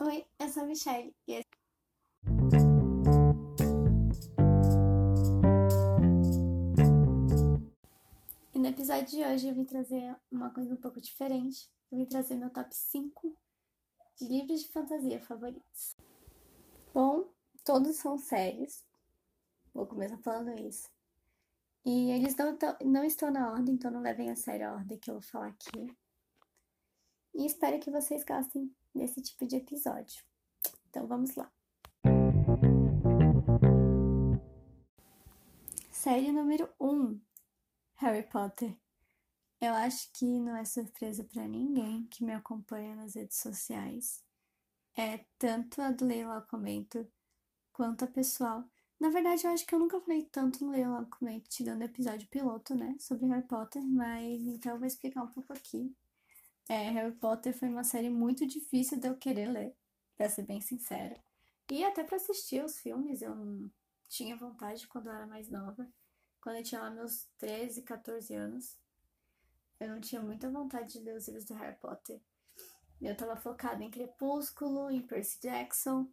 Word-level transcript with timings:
Oi, 0.00 0.24
eu 0.38 0.48
sou 0.48 0.62
a 0.62 0.66
Michelle 0.66 1.12
e 1.26 1.32
esse... 1.32 1.48
E 8.54 8.58
no 8.60 8.66
episódio 8.68 9.06
de 9.08 9.24
hoje 9.24 9.48
eu 9.48 9.54
vim 9.56 9.64
trazer 9.64 10.16
uma 10.30 10.50
coisa 10.50 10.72
um 10.72 10.76
pouco 10.76 11.00
diferente. 11.00 11.68
Eu 11.90 11.98
vim 11.98 12.04
trazer 12.04 12.36
meu 12.36 12.48
top 12.48 12.72
5 12.72 13.36
de 14.14 14.28
livros 14.28 14.60
de 14.60 14.68
fantasia 14.68 15.20
favoritos. 15.20 15.96
Bom, 16.94 17.28
todos 17.64 17.96
são 17.96 18.16
sérios. 18.18 18.84
Vou 19.74 19.84
começar 19.84 20.18
falando 20.18 20.56
isso. 20.60 20.88
E 21.84 22.12
eles 22.12 22.36
não, 22.36 22.56
não 22.84 23.04
estão 23.04 23.32
na 23.32 23.50
ordem, 23.50 23.74
então 23.74 23.90
não 23.90 24.00
levem 24.00 24.30
a 24.30 24.36
sério 24.36 24.68
a 24.68 24.74
ordem 24.74 24.96
que 24.96 25.10
eu 25.10 25.14
vou 25.14 25.22
falar 25.22 25.48
aqui. 25.48 25.92
E 27.34 27.44
espero 27.44 27.80
que 27.80 27.90
vocês 27.90 28.24
gostem 28.24 28.72
desse 28.98 29.22
tipo 29.22 29.46
de 29.46 29.56
episódio. 29.56 30.22
Então 30.90 31.06
vamos 31.06 31.34
lá. 31.36 31.50
Série 35.90 36.32
número 36.32 36.68
1: 36.80 36.86
um, 36.86 37.20
Harry 37.96 38.22
Potter. 38.22 38.76
Eu 39.60 39.74
acho 39.74 40.12
que 40.12 40.24
não 40.24 40.54
é 40.56 40.64
surpresa 40.64 41.24
para 41.24 41.48
ninguém 41.48 42.06
que 42.06 42.24
me 42.24 42.32
acompanha 42.32 42.94
nas 42.94 43.14
redes 43.14 43.38
sociais. 43.38 44.22
É 44.96 45.24
tanto 45.38 45.80
a 45.80 45.90
do 45.90 46.04
Leila 46.04 46.40
Comento 46.42 47.06
quanto 47.72 48.04
a 48.04 48.08
pessoal. 48.08 48.64
Na 49.00 49.10
verdade, 49.10 49.46
eu 49.46 49.50
acho 49.50 49.64
que 49.66 49.74
eu 49.74 49.78
nunca 49.78 50.00
falei 50.00 50.24
tanto 50.24 50.64
no 50.64 50.72
Leila 50.72 51.06
Comento, 51.06 51.48
tirando 51.48 51.82
o 51.82 51.84
episódio 51.84 52.28
piloto, 52.28 52.74
né, 52.74 52.96
sobre 52.98 53.26
Harry 53.26 53.46
Potter, 53.46 53.82
mas 53.84 54.40
então 54.42 54.72
eu 54.72 54.78
vou 54.78 54.86
explicar 54.86 55.22
um 55.22 55.28
pouco 55.28 55.52
aqui. 55.52 55.94
É, 56.68 56.90
Harry 56.90 57.14
Potter 57.14 57.56
foi 57.56 57.68
uma 57.68 57.82
série 57.82 58.10
muito 58.10 58.46
difícil 58.46 59.00
de 59.00 59.08
eu 59.08 59.16
querer 59.16 59.48
ler, 59.48 59.74
pra 60.16 60.28
ser 60.28 60.42
bem 60.42 60.60
sincera. 60.60 61.18
E 61.70 61.82
até 61.82 62.04
para 62.04 62.16
assistir 62.16 62.62
os 62.62 62.78
filmes 62.78 63.22
eu 63.22 63.34
não 63.34 63.70
tinha 64.08 64.36
vontade 64.36 64.86
quando 64.86 65.06
eu 65.06 65.12
era 65.14 65.26
mais 65.26 65.48
nova. 65.48 65.88
Quando 66.42 66.56
eu 66.56 66.62
tinha 66.62 66.82
lá 66.82 66.90
meus 66.90 67.26
13, 67.38 67.82
14 67.82 68.34
anos, 68.34 68.76
eu 69.80 69.88
não 69.88 70.00
tinha 70.00 70.20
muita 70.20 70.50
vontade 70.50 70.92
de 70.92 71.00
ler 71.00 71.16
os 71.16 71.26
livros 71.26 71.46
do 71.46 71.54
Harry 71.54 71.76
Potter. 71.76 72.20
Eu 73.00 73.16
tava 73.16 73.36
focada 73.36 73.82
em 73.82 73.90
Crepúsculo, 73.90 74.90
em 74.90 75.00
Percy 75.00 75.40
Jackson. 75.40 76.06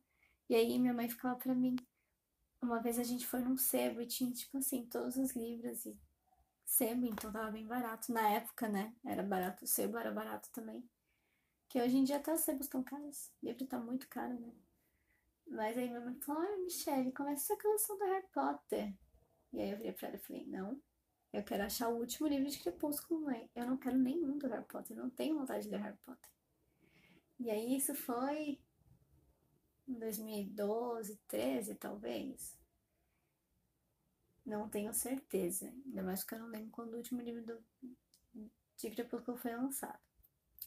E 0.50 0.56
aí 0.56 0.78
minha 0.80 0.94
mãe 0.94 1.10
ficava 1.10 1.36
pra 1.36 1.54
mim. 1.54 1.76
Uma 2.62 2.80
vez 2.80 2.98
a 2.98 3.04
gente 3.04 3.26
foi 3.26 3.42
num 3.42 3.58
sebo 3.58 4.02
e 4.02 4.08
tinha, 4.08 4.32
tipo 4.32 4.58
assim, 4.58 4.86
todos 4.86 5.18
os 5.18 5.32
livros 5.32 5.86
e 5.86 5.98
sebo, 6.66 7.06
então 7.06 7.32
tava 7.32 7.52
bem 7.52 7.66
barato. 7.66 8.12
Na 8.12 8.30
época, 8.30 8.68
né? 8.68 8.94
Era 9.06 9.24
barato. 9.24 9.66
O 9.66 9.68
sebo 9.68 9.98
era 9.98 10.12
barato 10.12 10.50
também. 10.52 10.88
Que 11.70 11.82
hoje 11.82 11.98
em 11.98 12.04
dia 12.04 12.18
até 12.18 12.34
os 12.34 12.42
sebos 12.42 12.66
estão 12.66 12.84
caros. 12.84 13.32
Livro 13.42 13.66
tá 13.66 13.80
muito 13.80 14.08
caro, 14.08 14.40
né? 14.40 14.54
Mas 15.48 15.78
aí 15.78 15.88
minha 15.88 16.02
mãe 16.02 16.16
falou, 16.16 16.42
ai, 16.42 16.58
Michelle, 16.58 17.12
começa 17.12 17.54
a 17.54 17.62
coleção 17.62 17.98
do 17.98 18.06
Harry 18.06 18.28
Potter. 18.34 18.94
E 19.54 19.62
aí 19.62 19.70
eu 19.72 19.78
virei 19.78 19.94
pra 19.94 20.08
ela 20.08 20.18
e 20.18 20.20
falei, 20.20 20.46
não, 20.48 20.82
eu 21.32 21.44
quero 21.44 21.64
achar 21.64 21.90
o 21.90 21.98
último 21.98 22.28
livro 22.28 22.50
de 22.50 22.60
Crepúsculo, 22.60 23.22
mãe. 23.22 23.50
Eu 23.56 23.66
não 23.66 23.78
quero 23.78 23.98
nenhum 23.98 24.38
do 24.38 24.48
Harry 24.48 24.66
Potter, 24.66 24.98
não 24.98 25.10
tenho 25.10 25.38
vontade 25.38 25.66
de 25.66 25.70
ler 25.70 25.82
Harry 25.82 25.98
Potter. 26.04 26.30
E 27.40 27.52
aí 27.52 27.76
isso 27.76 27.94
foi 27.94 28.60
em 29.88 29.94
2012, 30.00 31.20
13, 31.28 31.76
talvez. 31.76 32.58
Não 34.46 34.70
tenho 34.70 34.94
certeza. 34.94 35.74
Ainda 35.86 36.04
mais 36.04 36.22
porque 36.22 36.36
eu 36.36 36.40
não 36.40 36.48
lembro 36.48 36.72
quando 36.72 36.94
o 36.94 36.98
último 36.98 37.22
livro 37.22 37.44
do, 37.44 37.64
de 38.78 38.92
Crepúsculo 38.92 39.38
foi 39.38 39.56
lançado. 39.56 40.00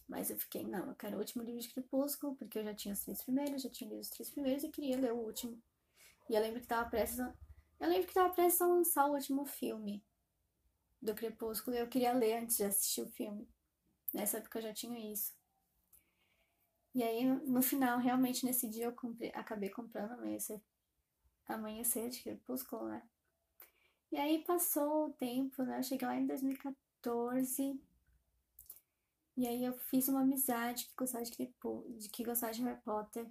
Mas 0.09 0.31
eu 0.31 0.39
fiquei, 0.39 0.65
não, 0.67 0.89
eu 0.89 0.95
quero 0.95 1.17
o 1.17 1.19
último 1.19 1.43
livro 1.43 1.61
de 1.61 1.69
Crepúsculo, 1.69 2.35
porque 2.37 2.59
eu 2.59 2.65
já 2.65 2.75
tinha 2.75 2.95
os 2.95 3.01
três 3.01 3.23
primeiros, 3.23 3.63
já 3.63 3.69
tinha 3.69 3.91
lido 3.91 4.01
os 4.01 4.11
três 4.11 4.31
primeiros 4.31 4.65
e 4.65 4.71
queria 4.71 4.97
ler 4.97 5.13
o 5.13 5.19
último. 5.19 5.61
E 6.29 6.35
eu 6.35 6.41
lembro 6.41 6.61
que 6.61 6.67
tava 6.67 6.89
prestes 6.89 7.21
a, 7.21 7.35
Eu 7.79 7.89
lembro 7.89 8.07
que 8.07 8.15
tava 8.15 8.33
prestes 8.35 8.61
a 8.61 8.67
lançar 8.67 9.07
o 9.07 9.15
último 9.15 9.45
filme 9.45 10.03
do 11.01 11.15
Crepúsculo 11.15 11.77
e 11.77 11.81
eu 11.81 11.89
queria 11.89 12.13
ler 12.13 12.39
antes 12.39 12.57
de 12.57 12.65
assistir 12.65 13.03
o 13.03 13.11
filme. 13.11 13.49
Nessa 14.13 14.39
época 14.39 14.59
eu 14.59 14.63
já 14.63 14.73
tinha 14.73 15.13
isso. 15.13 15.33
E 16.95 17.03
aí, 17.03 17.25
no 17.25 17.63
final, 17.63 17.99
realmente, 17.99 18.45
nesse 18.45 18.69
dia 18.69 18.87
eu 18.87 18.93
comprei, 18.93 19.31
acabei 19.35 19.69
comprando 19.69 20.13
Amanhecer, 20.13 20.61
Amanhecer 21.47 22.09
de 22.09 22.23
Crepúsculo, 22.23 22.89
né? 22.89 23.03
E 24.11 24.17
aí 24.17 24.43
passou 24.43 25.07
o 25.07 25.13
tempo, 25.13 25.63
né? 25.63 25.79
Eu 25.79 25.83
cheguei 25.83 26.09
lá 26.09 26.17
em 26.17 26.27
2014. 26.27 27.81
E 29.37 29.47
aí 29.47 29.65
eu 29.65 29.73
fiz 29.79 30.09
uma 30.09 30.23
amizade 30.23 30.87
que 30.87 30.95
gostava 30.97 31.25
de, 31.25 31.31
de, 31.99 32.09
que 32.09 32.25
gostava 32.25 32.53
de 32.53 32.63
Harry 32.63 32.81
Potter. 32.81 33.27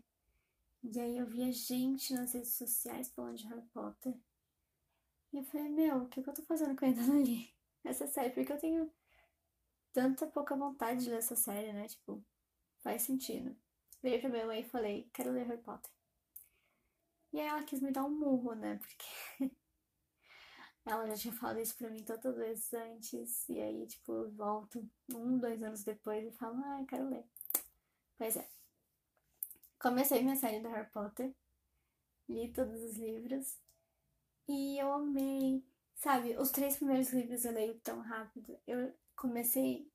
E 0.84 1.00
aí 1.00 1.18
eu 1.18 1.26
via 1.26 1.52
gente 1.52 2.14
nas 2.14 2.34
redes 2.34 2.54
sociais 2.54 3.12
falando 3.12 3.38
de 3.38 3.48
Harry 3.48 3.66
Potter. 3.74 4.14
E 5.34 5.38
eu 5.38 5.44
falei, 5.44 5.68
meu, 5.68 6.04
o 6.04 6.08
que, 6.08 6.24
que 6.24 6.30
eu 6.30 6.34
tô 6.34 6.44
fazendo 6.44 6.78
com 6.78 6.86
ele 6.86 7.00
ali? 7.00 7.54
Essa 7.84 8.08
série, 8.08 8.30
porque 8.30 8.52
eu 8.54 8.58
tenho 8.58 8.92
tanta 9.92 10.28
pouca 10.28 10.56
vontade 10.56 11.04
de 11.04 11.10
ler 11.10 11.18
essa 11.18 11.36
série, 11.36 11.74
né? 11.74 11.88
Tipo, 11.88 12.24
faz 12.82 13.02
sentido. 13.02 13.56
Virei 14.02 14.20
pra 14.20 14.30
minha 14.30 14.46
mãe 14.46 14.62
e 14.62 14.70
falei, 14.70 15.10
quero 15.14 15.32
ler 15.32 15.48
Harry 15.48 15.62
Potter. 15.62 15.92
E 17.34 17.40
aí 17.40 17.48
ela 17.48 17.64
quis 17.64 17.82
me 17.82 17.92
dar 17.92 18.06
um 18.06 18.10
murro, 18.10 18.54
né? 18.54 18.78
Porque 19.38 19.52
ela 20.88 21.06
já 21.08 21.16
tinha 21.16 21.34
falado 21.34 21.60
isso 21.60 21.76
pra 21.76 21.90
mim 21.90 22.04
tantas 22.04 22.36
vezes 22.36 22.74
antes. 22.74 23.50
E 23.50 23.60
aí, 23.60 23.86
tipo, 23.86 24.12
eu 24.12 24.32
volto 24.32 24.90
um, 25.14 25.38
dois 25.38 25.62
anos 25.62 25.84
depois 25.84 26.26
e 26.26 26.32
falo, 26.32 26.62
ah, 26.64 26.82
eu 26.82 26.86
quero 26.86 27.10
ler. 27.10 27.26
Pois 28.18 28.36
é. 28.38 28.48
Comecei 29.80 30.24
minha 30.24 30.36
série 30.36 30.62
do 30.62 30.70
Harry 30.70 30.90
Potter. 30.90 31.34
Li 32.30 32.52
todos 32.52 32.82
os 32.82 32.98
livros. 32.98 33.58
E 34.48 34.78
eu 34.80 34.92
amei. 34.94 35.64
Sabe, 35.96 36.38
os 36.38 36.52
três 36.52 36.78
primeiros 36.78 37.12
livros 37.12 37.44
eu 37.44 37.52
leio 37.52 37.80
tão 37.80 38.00
rápido. 38.00 38.58
Eu 38.66 38.94
comecei 39.16 39.92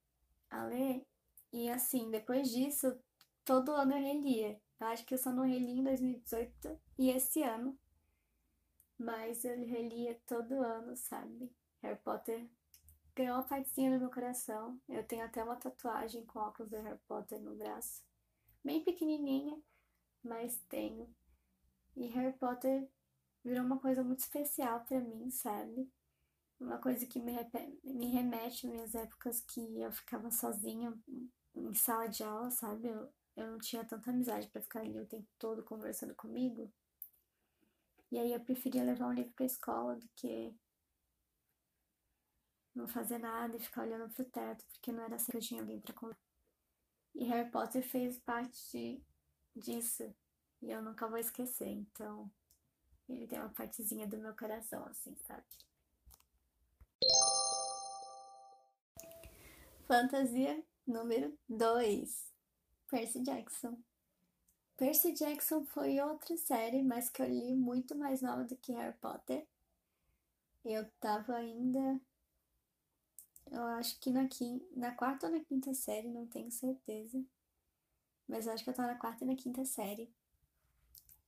a 0.50 0.64
ler 0.64 1.06
e 1.52 1.70
assim, 1.70 2.10
depois 2.10 2.50
disso, 2.50 2.98
todo 3.44 3.72
ano 3.72 3.92
eu 3.92 4.02
relia. 4.02 4.60
Eu 4.80 4.86
acho 4.88 5.04
que 5.04 5.14
eu 5.14 5.18
só 5.18 5.32
não 5.32 5.44
reli 5.44 5.78
em 5.78 5.84
2018 5.84 6.80
e 6.98 7.10
esse 7.10 7.42
ano 7.42 7.78
mas 9.02 9.44
eu 9.44 9.56
relia 9.66 10.20
todo 10.26 10.62
ano, 10.62 10.96
sabe? 10.96 11.50
Harry 11.82 11.98
Potter 11.98 12.48
ganhou 13.16 13.36
uma 13.36 13.42
partezinha 13.42 13.90
no 13.90 13.98
meu 13.98 14.10
coração. 14.10 14.80
Eu 14.88 15.04
tenho 15.04 15.24
até 15.24 15.42
uma 15.42 15.56
tatuagem 15.56 16.24
com 16.24 16.38
óculos 16.38 16.70
do 16.70 16.80
Harry 16.80 17.00
Potter 17.08 17.40
no 17.40 17.56
braço. 17.56 18.02
Bem 18.64 18.84
pequenininha, 18.84 19.60
mas 20.22 20.56
tenho. 20.68 21.12
E 21.96 22.06
Harry 22.06 22.32
Potter 22.38 22.88
virou 23.44 23.64
uma 23.64 23.78
coisa 23.80 24.04
muito 24.04 24.20
especial 24.20 24.84
para 24.84 25.00
mim, 25.00 25.28
sabe? 25.30 25.90
Uma 26.60 26.78
coisa 26.78 27.04
que 27.04 27.18
me, 27.18 27.32
me 27.82 28.06
remete 28.06 28.66
às 28.66 28.72
minhas 28.72 28.94
épocas 28.94 29.40
que 29.40 29.80
eu 29.80 29.90
ficava 29.90 30.30
sozinha 30.30 30.96
em 31.56 31.74
sala 31.74 32.06
de 32.06 32.22
aula, 32.22 32.52
sabe? 32.52 32.86
Eu, 32.86 33.12
eu 33.36 33.50
não 33.50 33.58
tinha 33.58 33.84
tanta 33.84 34.10
amizade 34.10 34.46
para 34.46 34.62
ficar 34.62 34.80
ali 34.80 35.00
o 35.00 35.06
tempo 35.06 35.26
todo 35.40 35.64
conversando 35.64 36.14
comigo. 36.14 36.72
E 38.12 38.18
aí 38.18 38.30
eu 38.30 38.40
preferia 38.40 38.84
levar 38.84 39.06
um 39.06 39.12
livro 39.14 39.32
pra 39.32 39.46
escola 39.46 39.96
do 39.96 40.06
que 40.14 40.54
não 42.74 42.86
fazer 42.86 43.16
nada 43.16 43.56
e 43.56 43.58
ficar 43.58 43.84
olhando 43.84 44.12
pro 44.12 44.22
teto, 44.26 44.66
porque 44.66 44.92
não 44.92 45.02
era 45.02 45.16
assim 45.16 45.32
que 45.32 45.38
eu 45.38 45.40
tinha 45.40 45.62
alguém 45.62 45.80
pra 45.80 45.94
conversar. 45.94 46.20
E 47.14 47.24
Harry 47.24 47.50
Potter 47.50 47.82
fez 47.82 48.18
parte 48.18 48.70
de, 48.70 49.02
disso. 49.56 50.14
E 50.60 50.70
eu 50.70 50.82
nunca 50.82 51.08
vou 51.08 51.16
esquecer. 51.16 51.68
Então, 51.68 52.30
ele 53.08 53.26
tem 53.26 53.38
uma 53.38 53.48
partezinha 53.48 54.06
do 54.06 54.18
meu 54.18 54.36
coração, 54.36 54.84
assim, 54.84 55.16
sabe? 55.26 55.46
Fantasia 59.86 60.62
número 60.86 61.34
2. 61.48 62.30
Percy 62.90 63.22
Jackson. 63.22 63.82
Percy 64.76 65.12
Jackson 65.12 65.64
foi 65.64 66.00
outra 66.00 66.36
série, 66.36 66.82
mas 66.82 67.08
que 67.08 67.22
eu 67.22 67.26
li 67.26 67.54
muito 67.54 67.94
mais 67.96 68.22
nova 68.22 68.44
do 68.44 68.56
que 68.56 68.72
Harry 68.72 68.96
Potter. 68.98 69.46
Eu 70.64 70.88
tava 71.00 71.34
ainda. 71.36 72.00
Eu 73.50 73.62
acho 73.62 73.98
que 74.00 74.10
na, 74.10 74.26
quinta, 74.26 74.64
na 74.74 74.92
quarta 74.92 75.26
ou 75.26 75.32
na 75.32 75.40
quinta 75.40 75.74
série, 75.74 76.08
não 76.08 76.26
tenho 76.26 76.50
certeza. 76.50 77.22
Mas 78.26 78.46
eu 78.46 78.52
acho 78.52 78.64
que 78.64 78.70
eu 78.70 78.74
tava 78.74 78.92
na 78.92 78.98
quarta 78.98 79.24
e 79.24 79.26
na 79.26 79.36
quinta 79.36 79.64
série. 79.64 80.10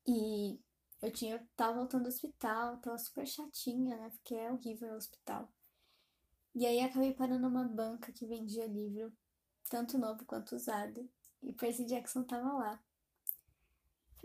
E 0.06 0.58
eu 1.02 1.12
tinha, 1.12 1.46
tava 1.56 1.74
voltando 1.78 2.04
do 2.04 2.08
hospital, 2.08 2.78
tava 2.78 2.96
super 2.98 3.26
chatinha, 3.26 3.96
né? 3.96 4.10
Porque 4.10 4.34
é 4.34 4.50
horrível 4.50 4.94
o 4.94 4.96
hospital. 4.96 5.48
E 6.54 6.66
aí 6.66 6.80
acabei 6.80 7.12
parando 7.12 7.48
numa 7.48 7.64
banca 7.64 8.12
que 8.12 8.26
vendia 8.26 8.66
livro, 8.66 9.12
tanto 9.68 9.98
novo 9.98 10.24
quanto 10.24 10.54
usado. 10.54 11.08
E 11.42 11.52
Percy 11.52 11.84
Jackson 11.84 12.22
tava 12.22 12.52
lá. 12.52 12.83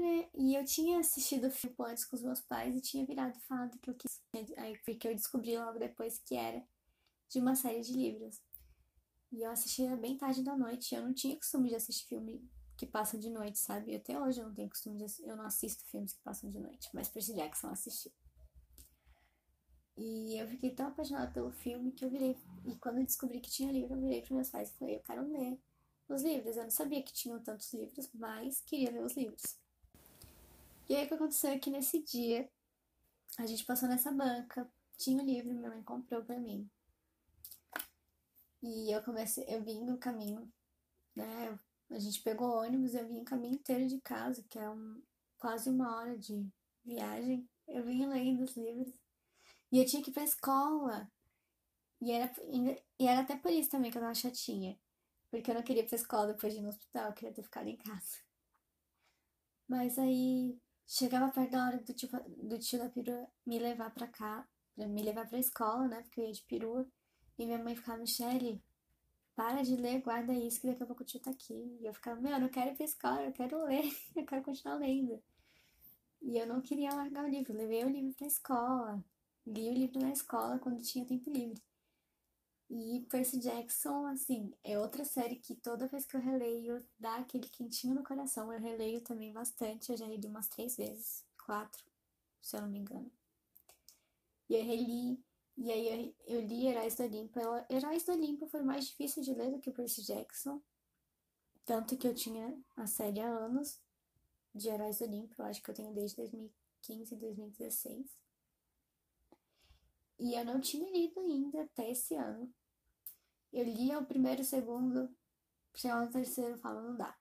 E 0.01 0.55
eu 0.55 0.63
tinha 0.63 0.99
assistido 0.99 1.47
o 1.47 1.51
filme 1.51 1.75
antes 1.81 2.05
com 2.05 2.15
os 2.15 2.21
meus 2.21 2.39
pais 2.39 2.75
e 2.75 2.81
tinha 2.81 3.05
virado 3.05 3.37
falado 3.41 3.77
que 3.79 3.89
eu 3.89 3.95
quis. 3.95 4.21
Aí 4.57 4.77
porque 4.85 5.07
eu 5.07 5.13
descobri 5.13 5.57
logo 5.57 5.77
depois 5.77 6.19
que 6.19 6.35
era 6.35 6.63
de 7.27 7.39
uma 7.39 7.55
série 7.55 7.81
de 7.81 7.91
livros. 7.91 8.41
E 9.31 9.41
eu 9.41 9.51
assistia 9.51 9.95
bem 9.97 10.17
tarde 10.17 10.41
da 10.41 10.57
noite. 10.57 10.95
Eu 10.95 11.03
não 11.03 11.13
tinha 11.13 11.35
costume 11.35 11.69
de 11.69 11.75
assistir 11.75 12.07
filme 12.07 12.49
que 12.77 12.85
passa 12.85 13.17
de 13.17 13.29
noite, 13.29 13.59
sabe? 13.59 13.93
Até 13.93 14.17
hoje 14.17 14.39
eu 14.39 14.47
não 14.47 14.53
tenho 14.53 14.69
costume 14.69 14.97
de 14.97 15.05
eu 15.23 15.35
não 15.35 15.45
assisto 15.45 15.83
filmes 15.85 16.13
que 16.13 16.21
passam 16.21 16.49
de 16.49 16.59
noite, 16.59 16.89
mas 16.93 17.09
Percy 17.09 17.35
Jackson 17.35 17.67
assisti. 17.67 18.11
E 19.97 20.39
eu 20.39 20.47
fiquei 20.47 20.73
tão 20.73 20.87
apaixonada 20.87 21.29
pelo 21.29 21.51
filme 21.51 21.91
que 21.91 22.05
eu 22.05 22.09
virei. 22.09 22.37
E 22.65 22.73
quando 22.77 22.99
eu 22.99 23.05
descobri 23.05 23.41
que 23.41 23.49
tinha 23.51 23.69
livro, 23.69 23.95
eu 23.95 24.01
virei 24.01 24.21
para 24.21 24.33
meus 24.33 24.49
pais 24.49 24.69
e 24.69 24.77
falei: 24.77 24.95
eu 24.95 25.01
quero 25.01 25.27
ler 25.29 25.59
os 26.07 26.23
livros. 26.23 26.55
Eu 26.55 26.63
não 26.63 26.71
sabia 26.71 27.03
que 27.03 27.11
tinham 27.11 27.37
tantos 27.43 27.73
livros, 27.73 28.09
mas 28.13 28.61
queria 28.61 28.91
ler 28.91 29.03
os 29.03 29.17
livros. 29.17 29.59
E 30.89 30.95
aí 30.95 31.05
o 31.05 31.07
que 31.07 31.13
aconteceu 31.13 31.51
é 31.51 31.59
que 31.59 31.69
nesse 31.69 32.01
dia 32.01 32.49
a 33.37 33.45
gente 33.45 33.63
passou 33.63 33.87
nessa 33.87 34.11
banca, 34.11 34.67
tinha 34.97 35.19
o 35.19 35.21
um 35.21 35.25
livro, 35.25 35.53
minha 35.53 35.69
mãe 35.69 35.83
comprou 35.83 36.23
para 36.23 36.39
mim. 36.39 36.67
E 38.61 38.91
eu 38.91 39.01
comecei, 39.03 39.45
eu 39.47 39.63
vim 39.63 39.85
no 39.85 39.97
caminho, 39.99 40.51
né? 41.15 41.57
A 41.91 41.99
gente 41.99 42.21
pegou 42.21 42.57
ônibus, 42.57 42.95
eu 42.95 43.07
vim 43.07 43.21
o 43.21 43.25
caminho 43.25 43.53
inteiro 43.53 43.87
de 43.87 44.01
casa, 44.01 44.43
que 44.49 44.59
é 44.59 44.69
um, 44.69 45.01
quase 45.37 45.69
uma 45.69 45.95
hora 45.95 46.17
de 46.17 46.45
viagem. 46.83 47.47
Eu 47.67 47.83
vim 47.83 48.05
lendo 48.07 48.43
os 48.43 48.57
livros. 48.57 48.93
E 49.71 49.79
eu 49.79 49.85
tinha 49.85 50.03
que 50.03 50.09
ir 50.09 50.13
pra 50.13 50.23
escola. 50.23 51.09
E 52.01 52.11
era, 52.11 52.31
e 52.99 53.07
era 53.07 53.21
até 53.21 53.37
por 53.37 53.51
isso 53.51 53.69
também 53.69 53.91
que 53.91 53.97
eu 53.97 54.01
tava 54.01 54.13
chatinha. 54.15 54.77
Porque 55.29 55.51
eu 55.51 55.55
não 55.55 55.63
queria 55.63 55.83
ir 55.83 55.87
pra 55.87 55.95
escola 55.95 56.33
depois 56.33 56.53
de 56.53 56.59
ir 56.59 56.63
no 56.63 56.69
hospital, 56.69 57.07
eu 57.07 57.13
queria 57.13 57.33
ter 57.33 57.43
ficado 57.43 57.67
em 57.67 57.77
casa. 57.77 58.17
Mas 59.67 59.97
aí 59.99 60.59
chegava 60.89 61.31
perto 61.31 61.51
da 61.51 61.67
hora 61.67 61.77
do 61.77 61.93
tio, 61.93 62.09
do 62.41 62.57
tio 62.57 62.79
da 62.79 62.89
perua 62.89 63.27
me 63.45 63.59
levar 63.59 63.91
pra 63.91 64.07
cá, 64.07 64.47
pra 64.75 64.87
me 64.87 65.03
levar 65.03 65.29
pra 65.29 65.37
escola, 65.37 65.87
né? 65.87 66.01
Porque 66.01 66.19
eu 66.19 66.25
ia 66.25 66.33
de 66.33 66.43
perua. 66.43 66.87
E 67.37 67.45
minha 67.45 67.63
mãe 67.63 67.75
ficava, 67.75 67.99
Michelle, 67.99 68.61
para 69.35 69.61
de 69.61 69.75
ler, 69.75 70.01
guarda 70.01 70.33
isso, 70.33 70.59
que 70.59 70.67
daqui 70.67 70.81
a 70.81 70.85
pouco 70.87 71.03
o 71.03 71.05
tio 71.05 71.19
tá 71.19 71.29
aqui. 71.29 71.77
E 71.79 71.85
eu 71.85 71.93
ficava, 71.93 72.19
meu, 72.19 72.31
eu 72.31 72.39
não 72.41 72.49
quero 72.49 72.71
ir 72.71 72.75
pra 72.75 72.85
escola, 72.85 73.21
eu 73.23 73.31
quero 73.31 73.63
ler, 73.65 73.83
eu 74.15 74.25
quero 74.25 74.43
continuar 74.43 74.77
lendo. 74.77 75.21
E 76.21 76.37
eu 76.37 76.47
não 76.47 76.59
queria 76.59 76.93
largar 76.93 77.23
o 77.23 77.29
livro, 77.29 77.53
levei 77.53 77.85
o 77.85 77.89
livro 77.89 78.13
pra 78.15 78.27
escola, 78.27 79.05
li 79.45 79.69
o 79.69 79.73
livro 79.73 79.99
na 80.01 80.11
escola 80.11 80.57
quando 80.57 80.81
tinha 80.81 81.05
tempo 81.05 81.29
livre. 81.29 81.61
E 82.69 83.03
Percy 83.09 83.39
Jackson, 83.39 84.05
assim, 84.05 84.53
é 84.63 84.77
outra 84.77 85.03
série 85.03 85.37
que 85.37 85.55
toda 85.55 85.87
vez 85.87 86.05
que 86.05 86.15
eu 86.15 86.21
releio 86.21 86.85
dá 86.99 87.15
aquele 87.15 87.49
quentinho 87.49 87.95
no 87.95 88.03
coração. 88.03 88.53
Eu 88.53 88.59
releio 88.59 89.01
também 89.01 89.33
bastante, 89.33 89.91
eu 89.91 89.97
já 89.97 90.05
reli 90.05 90.27
umas 90.27 90.47
três 90.47 90.77
vezes, 90.77 91.25
quatro, 91.43 91.83
se 92.41 92.55
eu 92.55 92.61
não 92.61 92.69
me 92.69 92.79
engano. 92.79 93.11
E 94.47 94.55
eu 94.55 94.63
reli, 94.63 95.19
e 95.57 95.71
aí 95.71 96.13
eu, 96.27 96.35
eu 96.35 96.41
li 96.41 96.67
Heróis 96.67 96.95
do 96.95 97.03
Olimpo. 97.03 97.39
Heróis 97.71 98.03
do 98.03 98.11
Olimpo 98.11 98.47
foi 98.47 98.61
mais 98.61 98.85
difícil 98.85 99.23
de 99.23 99.33
ler 99.33 99.51
do 99.51 99.59
que 99.59 99.71
Percy 99.71 100.03
Jackson. 100.03 100.61
Tanto 101.65 101.97
que 101.97 102.07
eu 102.07 102.13
tinha 102.13 102.55
a 102.77 102.85
série 102.85 103.19
há 103.19 103.29
anos 103.29 103.79
de 104.53 104.69
Heróis 104.69 104.99
do 104.99 105.05
Olimpo, 105.05 105.35
eu 105.39 105.45
acho 105.45 105.61
que 105.61 105.71
eu 105.71 105.75
tenho 105.75 105.93
desde 105.93 106.17
2015, 106.17 107.15
2016. 107.15 108.17
E 110.19 110.33
eu 110.35 110.45
não 110.45 110.59
tinha 110.59 110.89
lido 110.91 111.19
ainda 111.19 111.63
até 111.63 111.89
esse 111.91 112.13
ano. 112.13 112.53
Eu 113.51 113.63
li 113.63 113.95
o 113.95 114.05
primeiro, 114.05 114.41
o 114.41 114.45
segundo, 114.45 115.09
chegar 115.73 116.05
no 116.05 116.11
terceiro, 116.11 116.57
falo, 116.57 116.81
não 116.81 116.95
dá. 116.95 117.15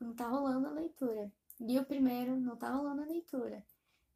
Não 0.00 0.14
tá 0.14 0.28
rolando 0.28 0.66
a 0.68 0.72
leitura. 0.72 1.32
Li 1.60 1.78
o 1.78 1.84
primeiro, 1.84 2.36
não 2.36 2.56
tá 2.56 2.70
rolando 2.70 3.02
a 3.02 3.06
leitura. 3.06 3.64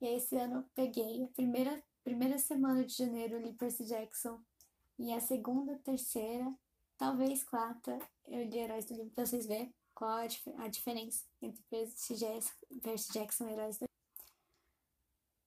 E 0.00 0.06
aí 0.06 0.16
esse 0.16 0.36
ano 0.36 0.56
eu 0.56 0.64
peguei 0.74 1.24
a 1.24 1.28
primeira, 1.28 1.82
primeira 2.04 2.38
semana 2.38 2.84
de 2.84 2.94
janeiro, 2.94 3.38
li 3.38 3.52
Percy 3.52 3.84
Jackson. 3.84 4.40
E 4.98 5.12
a 5.12 5.20
segunda, 5.20 5.78
terceira, 5.78 6.52
talvez 6.98 7.44
quarta, 7.44 7.98
eu 8.26 8.44
li 8.44 8.58
Heróis 8.58 8.84
do 8.84 8.94
Livro 8.94 9.12
pra 9.12 9.26
vocês 9.26 9.46
verem 9.46 9.74
qual 9.94 10.18
a, 10.18 10.26
dif 10.26 10.48
a 10.58 10.68
diferença 10.68 11.24
entre 11.40 11.62
Percy 11.70 12.14
Jackson, 12.14 13.48
e 13.48 13.52
Heróis 13.52 13.78
do 13.78 13.86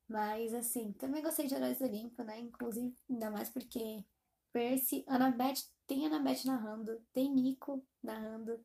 Mas 0.07 0.53
assim, 0.53 0.91
também 0.93 1.21
gostei 1.21 1.47
de 1.47 1.53
Heróis 1.53 1.77
do 1.77 1.85
Olimpo, 1.85 2.23
né? 2.23 2.39
Inclusive, 2.39 2.95
ainda 3.09 3.29
mais 3.29 3.49
porque 3.49 4.03
Percy, 4.51 5.03
Annabeth, 5.07 5.67
tem 5.87 6.05
Annabeth 6.05 6.45
narrando, 6.45 7.01
tem 7.13 7.31
Nico 7.33 7.85
narrando, 8.01 8.59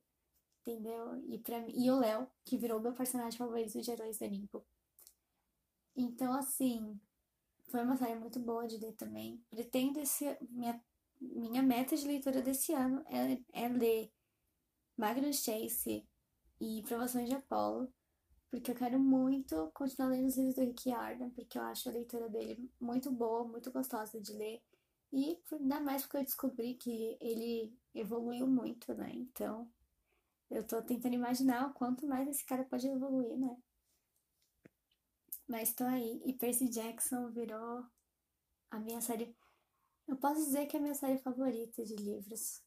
entendeu? 0.60 1.22
E, 1.28 1.38
pra, 1.38 1.64
e 1.68 1.90
o 1.90 1.98
Léo, 1.98 2.28
que 2.44 2.56
virou 2.56 2.80
meu 2.80 2.92
personagem 2.92 3.38
favorito 3.38 3.80
de 3.80 3.90
Heróis 3.90 4.18
do 4.18 4.24
Olimpo. 4.24 4.66
Então, 5.96 6.32
assim, 6.32 6.98
foi 7.70 7.82
uma 7.82 7.96
série 7.96 8.18
muito 8.18 8.40
boa 8.40 8.66
de 8.66 8.78
ler 8.78 8.94
também. 8.94 9.42
Pretendo 9.50 10.00
esse. 10.00 10.36
Minha, 10.50 10.80
minha 11.20 11.62
meta 11.62 11.96
de 11.96 12.06
leitura 12.06 12.42
desse 12.42 12.72
ano 12.72 13.04
é, 13.06 13.64
é 13.64 13.68
ler 13.68 14.12
Magnus 14.96 15.42
Chase 15.42 16.06
e 16.60 16.82
Provações 16.82 17.28
de 17.28 17.34
Apollo, 17.34 17.92
porque 18.50 18.70
eu 18.70 18.74
quero 18.74 18.98
muito 18.98 19.70
continuar 19.74 20.10
lendo 20.10 20.26
os 20.26 20.36
livros 20.36 20.54
do 20.54 20.62
Rick 20.62 20.92
Arden, 20.92 21.30
porque 21.30 21.58
eu 21.58 21.62
acho 21.62 21.88
a 21.88 21.92
leitura 21.92 22.28
dele 22.28 22.70
muito 22.80 23.10
boa, 23.10 23.46
muito 23.46 23.72
gostosa 23.72 24.20
de 24.20 24.32
ler. 24.32 24.62
E 25.14 25.40
ainda 25.52 25.78
mais 25.78 26.02
porque 26.02 26.16
eu 26.16 26.24
descobri 26.24 26.74
que 26.74 27.16
ele 27.20 27.72
evoluiu 27.94 28.48
muito, 28.48 28.92
né? 28.94 29.12
Então, 29.14 29.70
eu 30.50 30.66
tô 30.66 30.82
tentando 30.82 31.14
imaginar 31.14 31.68
o 31.68 31.72
quanto 31.72 32.04
mais 32.04 32.28
esse 32.28 32.44
cara 32.44 32.64
pode 32.64 32.88
evoluir, 32.88 33.38
né? 33.38 33.56
Mas 35.46 35.72
tô 35.72 35.84
aí. 35.84 36.20
E 36.24 36.32
Percy 36.32 36.68
Jackson 36.68 37.30
virou 37.30 37.86
a 38.72 38.80
minha 38.80 39.00
série. 39.00 39.36
Eu 40.08 40.16
posso 40.16 40.44
dizer 40.44 40.66
que 40.66 40.76
é 40.76 40.80
a 40.80 40.82
minha 40.82 40.94
série 40.94 41.18
favorita 41.18 41.84
de 41.84 41.94
livros. 41.94 42.60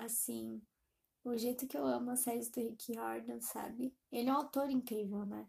Assim, 0.00 0.60
o 1.24 1.34
jeito 1.34 1.66
que 1.66 1.78
eu 1.78 1.86
amo 1.86 2.10
as 2.10 2.20
séries 2.20 2.50
do 2.50 2.60
Rick 2.60 2.92
Riordan, 2.92 3.40
sabe? 3.40 3.96
Ele 4.12 4.28
é 4.28 4.32
um 4.32 4.36
autor 4.36 4.68
incrível, 4.68 5.24
né? 5.24 5.48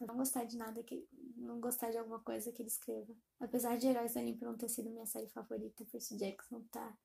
Não 0.00 0.16
gostar 0.16 0.44
de 0.44 0.56
nada 0.56 0.82
que. 0.82 1.06
Não 1.36 1.60
gostar 1.60 1.90
de 1.90 1.98
alguma 1.98 2.20
coisa 2.20 2.50
que 2.50 2.62
ele 2.62 2.68
escreva. 2.68 3.14
Apesar 3.38 3.76
de 3.76 3.86
Heróis 3.86 4.14
do 4.14 4.20
Olimpo 4.20 4.44
não 4.44 4.56
ter 4.56 4.68
sido 4.68 4.90
minha 4.90 5.06
série 5.06 5.28
favorita, 5.28 5.84
Percy 5.84 6.16
Jackson 6.16 6.62
tá. 6.70 6.96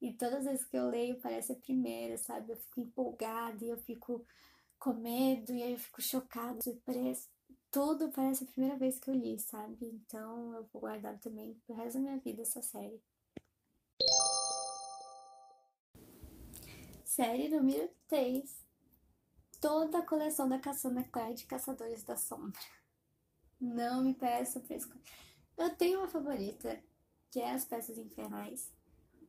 E 0.00 0.12
todas 0.12 0.40
as 0.40 0.44
vezes 0.44 0.64
que 0.66 0.76
eu 0.76 0.88
leio 0.88 1.20
parece 1.20 1.52
a 1.52 1.56
primeira, 1.56 2.18
sabe? 2.18 2.52
Eu 2.52 2.56
fico 2.56 2.80
empolgada 2.80 3.64
e 3.64 3.68
eu 3.68 3.78
fico 3.78 4.26
com 4.78 4.92
medo 4.92 5.52
e 5.52 5.62
aí 5.62 5.72
eu 5.72 5.78
fico 5.78 6.02
chocada, 6.02 6.60
surpresa. 6.60 7.28
Tudo 7.70 8.10
parece 8.10 8.44
a 8.44 8.46
primeira 8.46 8.76
vez 8.76 8.98
que 8.98 9.08
eu 9.08 9.14
li, 9.14 9.38
sabe? 9.38 9.86
Então 9.86 10.54
eu 10.54 10.68
vou 10.72 10.80
guardar 10.82 11.18
também 11.20 11.54
pro 11.66 11.74
resto 11.74 11.94
da 11.94 12.00
minha 12.00 12.18
vida 12.18 12.42
essa 12.42 12.60
série. 12.60 13.00
Série 17.04 17.48
número 17.48 17.88
3 18.08 18.63
toda 19.64 20.00
a 20.00 20.06
coleção 20.06 20.46
da 20.46 20.58
Cassandra 20.58 21.04
Clare 21.04 21.32
de 21.32 21.46
Caçadores 21.46 22.02
da 22.02 22.18
Sombra. 22.18 22.60
Não 23.58 24.04
me 24.04 24.12
peça 24.12 24.60
pra 24.60 24.76
escolher. 24.76 25.02
Eu 25.56 25.74
tenho 25.74 26.00
uma 26.00 26.06
favorita, 26.06 26.84
que 27.30 27.40
é 27.40 27.50
As 27.50 27.64
Peças 27.64 27.96
Infernais, 27.96 28.70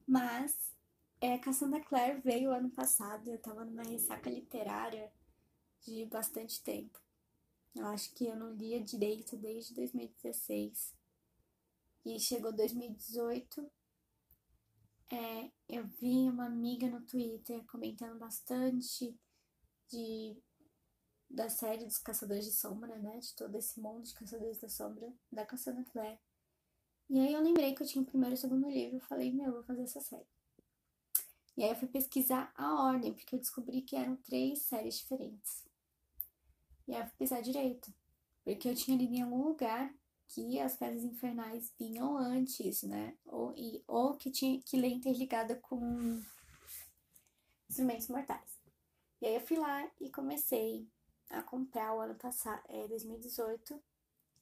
mas 0.06 0.76
é, 1.22 1.38
Cassandra 1.38 1.80
Clare 1.80 2.20
veio 2.20 2.52
ano 2.52 2.70
passado, 2.70 3.30
eu 3.32 3.40
tava 3.40 3.64
numa 3.64 3.84
ressaca 3.84 4.30
literária 4.30 5.10
de 5.80 6.06
bastante 6.08 6.62
tempo. 6.62 7.00
Eu 7.74 7.86
acho 7.88 8.14
que 8.14 8.26
eu 8.26 8.36
não 8.36 8.52
lia 8.52 8.84
direito 8.84 9.38
desde 9.38 9.74
2016. 9.74 10.94
E 12.04 12.20
chegou 12.20 12.52
2018, 12.52 13.72
é, 15.14 15.50
eu 15.70 15.88
vi 15.88 16.30
uma 16.30 16.48
amiga 16.48 16.90
no 16.90 17.06
Twitter 17.06 17.64
comentando 17.68 18.20
bastante 18.20 19.18
de 19.90 20.38
da 21.30 21.50
série 21.50 21.86
dos 21.86 21.98
Caçadores 21.98 22.46
de 22.46 22.52
Sombra, 22.52 22.96
né? 22.98 23.18
De 23.20 23.34
todo 23.36 23.56
esse 23.58 23.80
mundo 23.80 24.04
de 24.04 24.14
Caçadores 24.14 24.60
da 24.60 24.70
Sombra, 24.70 25.12
da 25.32 25.46
Cassandra 25.46 25.84
Clare. 25.92 26.20
E 27.10 27.20
aí 27.20 27.34
eu 27.34 27.42
lembrei 27.42 27.76
que 27.76 27.84
eu 27.84 27.88
tinha 27.88 28.02
o 28.02 28.06
primeiro 28.06 28.36
e 28.36 28.38
o 28.38 28.40
segundo 28.40 28.70
livro, 28.70 28.98
e 28.98 29.02
falei, 29.02 29.32
meu, 29.32 29.48
eu 29.48 29.54
vou 29.54 29.64
fazer 29.64 29.84
essa 29.84 30.02
série. 30.02 30.26
E 31.58 31.64
aí 31.64 31.70
eu 31.70 31.76
fui 31.76 31.88
pesquisar 31.88 32.52
a 32.56 32.84
ordem, 32.84 33.14
porque 33.14 33.36
eu 33.36 33.40
descobri 33.40 33.82
que 33.82 33.96
eram 33.96 34.16
três 34.18 34.64
séries 34.64 34.98
diferentes. 34.98 35.64
E 36.88 36.94
aí 36.94 37.02
eu 37.02 37.08
fui 37.08 37.16
pesquisar 37.18 37.42
direito, 37.42 37.94
porque 38.44 38.68
eu 38.68 38.76
tinha 38.76 38.98
lido 38.98 39.14
em 39.14 39.22
algum 39.22 39.44
lugar 39.44 39.94
que 40.28 40.60
as 40.60 40.76
Pedras 40.76 41.04
Infernais 41.04 41.72
vinham 41.80 42.18
antes, 42.18 42.84
né? 42.84 43.16
Ou, 43.26 43.54
e, 43.56 43.84
ou 43.88 44.16
que 44.18 44.32
tinha 44.32 44.60
que 44.62 44.76
ler 44.76 44.90
interligada 44.90 45.56
com 45.56 46.22
Instrumentos 47.70 48.08
Mortais. 48.08 48.55
E 49.22 49.28
aí 49.28 49.36
eu 49.36 49.42
fui 49.42 49.58
lá 49.58 49.90
e 50.00 50.10
comecei 50.12 50.88
a 51.30 51.42
comprar 51.42 51.94
o 51.94 52.00
ano 52.00 52.16
passado, 52.16 52.62
é, 52.70 52.88
2018. 52.88 53.82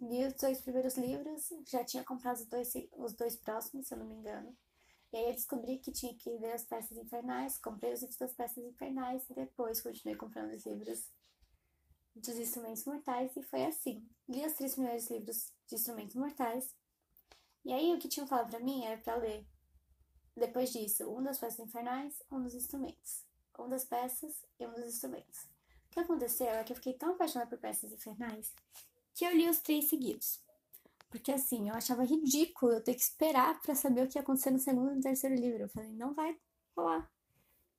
Li 0.02 0.26
os 0.26 0.34
dois 0.34 0.62
primeiros 0.62 0.98
livros, 0.98 1.50
já 1.66 1.84
tinha 1.84 2.04
comprado 2.04 2.38
os 2.38 2.46
dois, 2.46 2.74
os 2.94 3.14
dois 3.14 3.36
próximos, 3.36 3.88
se 3.88 3.94
eu 3.94 4.00
não 4.00 4.06
me 4.06 4.16
engano. 4.16 4.56
E 5.12 5.18
aí 5.18 5.26
eu 5.28 5.34
descobri 5.34 5.78
que 5.78 5.92
tinha 5.92 6.14
que 6.16 6.30
ler 6.38 6.54
as 6.54 6.66
peças 6.66 6.98
infernais, 6.98 7.58
comprei 7.58 7.94
os 7.94 8.02
livros 8.02 8.18
das 8.18 8.34
peças 8.34 8.64
infernais 8.64 9.30
e 9.30 9.34
depois 9.34 9.82
continuei 9.82 10.18
comprando 10.18 10.52
os 10.54 10.66
livros 10.66 11.08
dos 12.16 12.38
instrumentos 12.38 12.86
mortais 12.86 13.36
e 13.38 13.44
foi 13.44 13.66
assim. 13.66 14.08
Li 14.28 14.46
os 14.46 14.54
três 14.54 14.74
primeiros 14.74 15.10
livros 15.10 15.54
de 15.68 15.76
instrumentos 15.76 16.16
mortais. 16.16 16.76
E 17.64 17.72
aí 17.72 17.94
o 17.94 18.00
que 18.00 18.10
tinham 18.10 18.28
falado 18.28 18.50
pra 18.50 18.60
mim 18.60 18.84
era 18.84 19.00
pra 19.00 19.16
ler, 19.16 19.46
depois 20.36 20.72
disso, 20.74 21.08
um 21.10 21.22
das 21.22 21.38
peças 21.38 21.60
infernais, 21.60 22.22
um 22.32 22.42
dos 22.42 22.56
instrumentos. 22.56 23.24
Uma 23.62 23.70
das 23.70 23.86
peças 23.86 24.34
e 24.60 24.66
um 24.66 24.74
dos 24.74 24.86
instrumentos. 24.86 25.44
O 25.88 25.92
que 25.92 26.00
aconteceu 26.00 26.48
é 26.48 26.64
que 26.64 26.74
eu 26.74 26.76
fiquei 26.76 26.94
tão 26.94 27.12
apaixonada 27.12 27.50
por 27.50 27.60
peças 27.60 27.92
infernais 27.92 28.54
que 29.14 29.26
eu 29.26 29.36
li 29.36 29.48
os 29.48 29.60
três 29.60 29.86
seguidos. 29.86 30.42
Porque 31.10 31.32
assim, 31.32 31.70
eu 31.70 31.76
achava 31.76 32.04
ridículo 32.04 32.74
eu 32.74 32.84
ter 32.84 32.96
que 32.96 33.02
esperar 33.02 33.62
para 33.62 33.76
saber 33.76 34.04
o 34.04 34.08
que 34.08 34.18
ia 34.18 34.24
acontecer 34.24 34.50
no 34.50 34.60
segundo 34.60 34.92
e 34.92 34.96
no 34.96 35.02
terceiro 35.02 35.36
livro. 35.36 35.64
Eu 35.64 35.70
falei, 35.70 35.92
não 35.92 36.14
vai 36.14 36.36
rolar. 36.76 37.12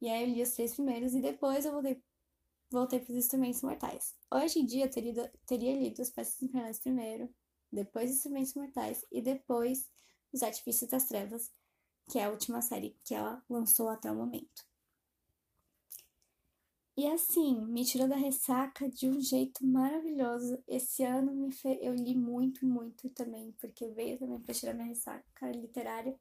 E 0.00 0.08
aí 0.08 0.22
eu 0.22 0.34
li 0.34 0.42
os 0.42 0.52
três 0.52 0.74
primeiros 0.74 1.14
e 1.14 1.20
depois 1.20 1.64
eu 1.64 1.72
voltei, 1.72 2.00
voltei 2.70 3.00
para 3.00 3.10
os 3.10 3.18
instrumentos 3.18 3.62
mortais. 3.62 4.14
Hoje 4.32 4.60
em 4.60 4.66
dia 4.66 4.84
eu 4.84 4.90
teria, 4.90 5.32
teria 5.46 5.76
lido 5.76 6.00
as 6.00 6.10
peças 6.10 6.40
infernais 6.40 6.78
primeiro, 6.78 7.28
depois 7.74 8.10
Instrumentos 8.10 8.54
Mortais 8.54 9.04
e 9.10 9.20
depois 9.20 9.90
Os 10.32 10.42
Artifícios 10.42 10.90
das 10.90 11.04
Trevas, 11.06 11.50
que 12.08 12.18
é 12.18 12.24
a 12.24 12.30
última 12.30 12.62
série 12.62 12.96
que 13.02 13.14
ela 13.14 13.42
lançou 13.50 13.88
até 13.88 14.10
o 14.10 14.14
momento. 14.14 14.64
E 16.96 17.08
assim, 17.08 17.60
me 17.66 17.84
tirou 17.84 18.06
da 18.06 18.14
ressaca 18.14 18.88
de 18.88 19.08
um 19.08 19.20
jeito 19.20 19.66
maravilhoso. 19.66 20.62
Esse 20.66 21.02
ano 21.02 21.50
fe... 21.50 21.78
eu 21.82 21.92
li 21.92 22.14
muito, 22.14 22.64
muito 22.64 23.10
também, 23.10 23.52
porque 23.60 23.88
veio 23.88 24.16
também 24.18 24.38
para 24.40 24.54
tirar 24.54 24.74
minha 24.74 24.86
ressaca 24.86 25.50
literária 25.50 26.16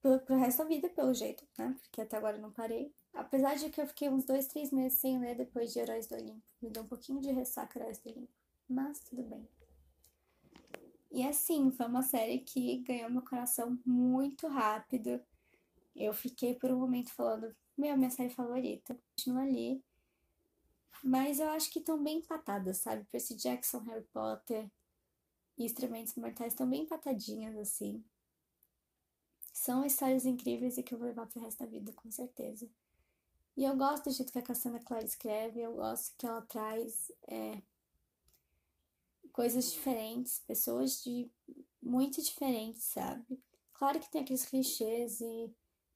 pro, 0.00 0.18
pro 0.20 0.36
resto 0.36 0.58
da 0.58 0.64
vida, 0.64 0.88
pelo 0.88 1.14
jeito, 1.14 1.46
né? 1.56 1.76
Porque 1.80 2.00
até 2.00 2.16
agora 2.16 2.36
eu 2.36 2.42
não 2.42 2.50
parei. 2.50 2.92
Apesar 3.14 3.54
de 3.54 3.70
que 3.70 3.80
eu 3.80 3.86
fiquei 3.86 4.08
uns 4.08 4.24
dois, 4.24 4.48
três 4.48 4.72
meses 4.72 4.98
sem 4.98 5.20
ler 5.20 5.36
depois 5.36 5.72
de 5.72 5.78
Heróis 5.78 6.08
do 6.08 6.16
Olimpo. 6.16 6.42
Me 6.60 6.68
deu 6.68 6.82
um 6.82 6.88
pouquinho 6.88 7.20
de 7.20 7.30
ressaca 7.30 7.78
Heróis 7.78 7.98
do 8.00 8.10
Olimpo. 8.10 8.32
Mas 8.68 8.98
tudo 9.00 9.22
bem. 9.22 9.46
E 11.12 11.22
assim, 11.24 11.70
foi 11.70 11.86
uma 11.86 12.02
série 12.02 12.38
que 12.38 12.78
ganhou 12.78 13.10
meu 13.10 13.22
coração 13.22 13.78
muito 13.86 14.48
rápido. 14.48 15.20
Eu 15.94 16.12
fiquei 16.14 16.54
por 16.54 16.70
um 16.70 16.80
momento 16.80 17.12
falando, 17.12 17.54
meu, 17.76 17.96
minha 17.96 18.10
série 18.10 18.30
favorita. 18.30 18.98
Continua 19.10 19.42
ali. 19.42 19.82
Mas 21.02 21.40
eu 21.40 21.48
acho 21.50 21.70
que 21.70 21.80
estão 21.80 22.02
bem 22.02 22.18
empatadas, 22.18 22.78
sabe? 22.78 23.04
Percy 23.10 23.34
Jackson, 23.34 23.78
Harry 23.80 24.04
Potter 24.12 24.70
e 25.58 25.64
Instrumentos 25.64 26.14
Mortais 26.14 26.52
estão 26.52 26.68
bem 26.68 26.82
empatadinhas, 26.82 27.56
assim. 27.56 28.04
São 29.52 29.84
histórias 29.84 30.24
incríveis 30.24 30.78
e 30.78 30.82
que 30.82 30.94
eu 30.94 30.98
vou 30.98 31.08
levar 31.08 31.26
pro 31.26 31.40
resto 31.40 31.58
da 31.58 31.66
vida, 31.66 31.92
com 31.92 32.10
certeza. 32.10 32.68
E 33.56 33.64
eu 33.64 33.76
gosto 33.76 34.04
do 34.04 34.10
jeito 34.12 34.32
que 34.32 34.38
a 34.38 34.42
Cassandra 34.42 34.80
Clare 34.80 35.04
escreve, 35.04 35.60
eu 35.60 35.74
gosto 35.74 36.14
que 36.16 36.26
ela 36.26 36.40
traz 36.42 37.12
é, 37.26 37.60
coisas 39.32 39.72
diferentes, 39.72 40.40
pessoas 40.46 41.02
de 41.02 41.30
muito 41.82 42.22
diferentes, 42.22 42.84
sabe? 42.84 43.42
Claro 43.74 44.00
que 44.00 44.10
tem 44.10 44.22
aqueles 44.22 44.46
clichês 44.46 45.20
e 45.20 45.52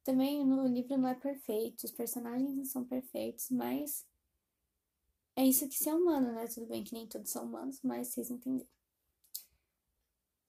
também 0.07 0.47
no 0.47 0.69
livro 0.69 0.97
não 0.97 1.09
é 1.09 1.15
perfeito, 1.17 1.85
os 1.85 1.91
personagens 1.91 2.55
não 2.55 2.65
são 2.65 2.85
perfeitos, 2.85 3.51
mas 3.51 4.07
é 5.35 5.45
isso 5.45 5.69
que 5.69 5.75
ser 5.75 5.93
humano, 5.93 6.33
né? 6.33 6.47
Tudo 6.47 6.67
bem 6.67 6.85
que 6.85 6.95
nem 6.95 7.09
todos 7.09 7.31
são 7.31 7.45
humanos, 7.45 7.81
mas 7.83 8.09
vocês 8.09 8.31
entenderam. 8.31 8.71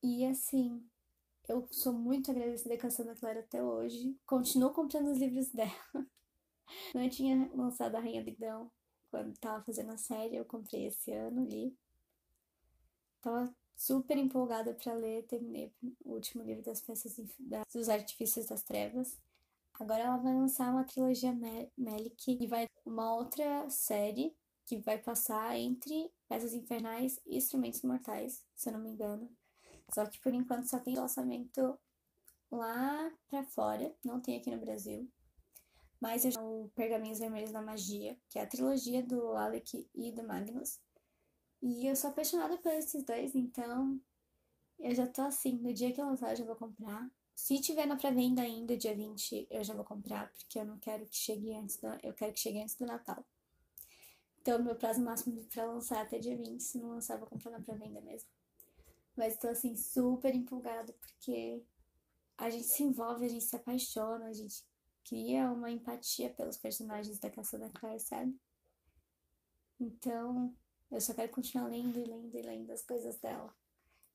E 0.04 0.24
assim, 0.26 0.88
eu 1.50 1.68
sou 1.72 1.92
muito 1.92 2.30
agradecida 2.30 2.78
com 2.78 2.86
a 2.86 2.92
Sandra 2.92 3.16
Clara 3.16 3.40
até 3.40 3.64
hoje. 3.64 4.16
Continuo 4.28 4.72
comprando 4.72 5.12
os 5.12 5.18
livros 5.18 5.50
dela. 5.52 5.72
Não 6.94 7.10
tinha 7.10 7.52
lançado 7.56 7.96
a 7.96 8.00
Rainha 8.00 8.24
do 8.24 8.36
Grão 8.36 8.72
quando 9.10 9.36
tava 9.40 9.64
fazendo 9.64 9.92
a 9.92 9.98
série, 9.98 10.36
eu 10.36 10.46
comprei 10.46 10.86
esse 10.86 11.12
ano, 11.12 11.46
li. 11.46 11.76
Tava 13.22 13.52
super 13.76 14.18
empolgada 14.18 14.74
para 14.76 14.94
ler, 14.94 15.26
terminei 15.26 15.74
o 16.06 16.14
último 16.14 16.44
livro 16.44 16.64
das 16.64 16.82
peças 16.82 17.20
dos 17.74 17.90
artifícios 17.90 18.46
das 18.46 18.62
trevas. 18.62 19.20
Agora 19.80 20.04
ela 20.04 20.18
vai 20.18 20.34
lançar 20.34 20.72
uma 20.72 20.84
trilogia 20.84 21.32
Melik 21.78 22.38
e 22.42 22.48
vai 22.48 22.68
uma 22.86 23.14
outra 23.14 23.70
série 23.70 24.36
que 24.66 24.78
vai 24.78 24.98
passar 24.98 25.58
entre 25.58 26.12
peças 26.28 26.54
infernais 26.54 27.20
e 27.26 27.38
instrumentos 27.38 27.82
mortais, 27.84 28.44
se 28.56 28.70
eu 28.70 28.74
não 28.74 28.80
me 28.80 28.90
engano. 28.90 29.30
Só 29.94 30.06
que 30.06 30.20
por 30.20 30.34
enquanto 30.34 30.70
só 30.70 30.80
tem 30.80 30.96
lançamento 30.96 31.78
lá 32.52 33.12
pra 33.30 33.44
fora, 33.44 33.96
não 34.04 34.20
tem 34.20 34.38
aqui 34.38 34.52
no 34.52 34.60
Brasil. 34.60 35.10
Mas 36.00 36.26
eu 36.26 36.32
já 36.32 36.42
o 36.42 36.70
Pergaminhos 36.76 37.20
Vermelhos 37.20 37.52
da 37.52 37.62
Magia, 37.62 38.18
que 38.30 38.38
é 38.38 38.44
a 38.44 38.48
trilogia 38.48 39.02
do 39.04 39.32
Alec 39.36 39.90
e 39.96 40.12
do 40.12 40.24
Magnus. 40.24 40.80
E 41.62 41.88
eu 41.88 41.96
sou 41.96 42.10
apaixonada 42.10 42.58
por 42.58 42.72
esses 42.72 43.04
dois, 43.04 43.34
então 43.36 44.00
eu 44.80 44.94
já 44.94 45.08
tô 45.08 45.22
assim, 45.24 45.58
no 45.58 45.74
dia 45.74 45.92
que 45.92 46.02
lançar 46.02 46.32
eu 46.32 46.36
já 46.36 46.46
vou 46.46 46.56
comprar. 46.56 47.10
Se 47.38 47.62
tiver 47.62 47.86
na 47.86 47.96
pré-venda 47.96 48.42
ainda, 48.42 48.76
dia 48.76 48.96
20, 48.96 49.48
eu 49.52 49.64
já 49.64 49.76
vou 49.76 49.86
comprar, 49.86 50.28
porque 50.34 50.58
eu 50.58 50.66
não 50.66 50.80
quero 50.80 51.06
que 51.06 51.16
chegue 51.16 51.54
antes 51.54 51.78
do, 51.78 51.88
eu 52.02 52.12
quero 52.12 52.34
que 52.34 52.40
chegue 52.40 52.60
antes 52.60 52.76
do 52.76 52.84
Natal. 52.84 53.24
Então, 54.42 54.58
meu 54.64 54.76
prazo 54.76 55.02
máximo 55.02 55.46
para 55.46 55.66
lançar 55.66 56.00
é 56.00 56.02
até 56.02 56.18
dia 56.18 56.36
20, 56.36 56.60
se 56.60 56.80
não 56.80 56.90
lançar, 56.90 57.16
vou 57.16 57.28
comprar 57.28 57.52
na 57.52 57.62
pré-venda 57.62 58.02
mesmo. 58.02 58.28
Mas 59.16 59.38
tô 59.38 59.48
assim, 59.50 59.78
super 59.78 60.34
empolgada, 60.34 60.92
porque 60.94 61.64
a 62.40 62.50
gente 62.50 62.66
se 62.66 62.82
envolve, 62.82 63.28
a 63.28 63.30
gente 63.30 63.46
se 63.46 63.56
apaixona, 63.56 64.26
a 64.26 64.34
gente 64.34 64.66
cria 65.04 65.52
uma 65.52 65.70
empatia 65.70 66.32
pelos 66.32 66.58
personagens 66.58 67.20
da 67.20 67.30
Cassandra 67.30 67.70
Clare, 67.70 68.00
sabe? 68.00 68.36
Então, 69.80 70.52
eu 70.90 71.00
só 71.00 71.14
quero 71.14 71.32
continuar 71.32 71.68
lendo 71.68 72.00
e 72.00 72.04
lendo 72.04 72.36
e 72.36 72.42
lendo 72.42 72.72
as 72.72 72.82
coisas 72.82 73.16
dela. 73.18 73.56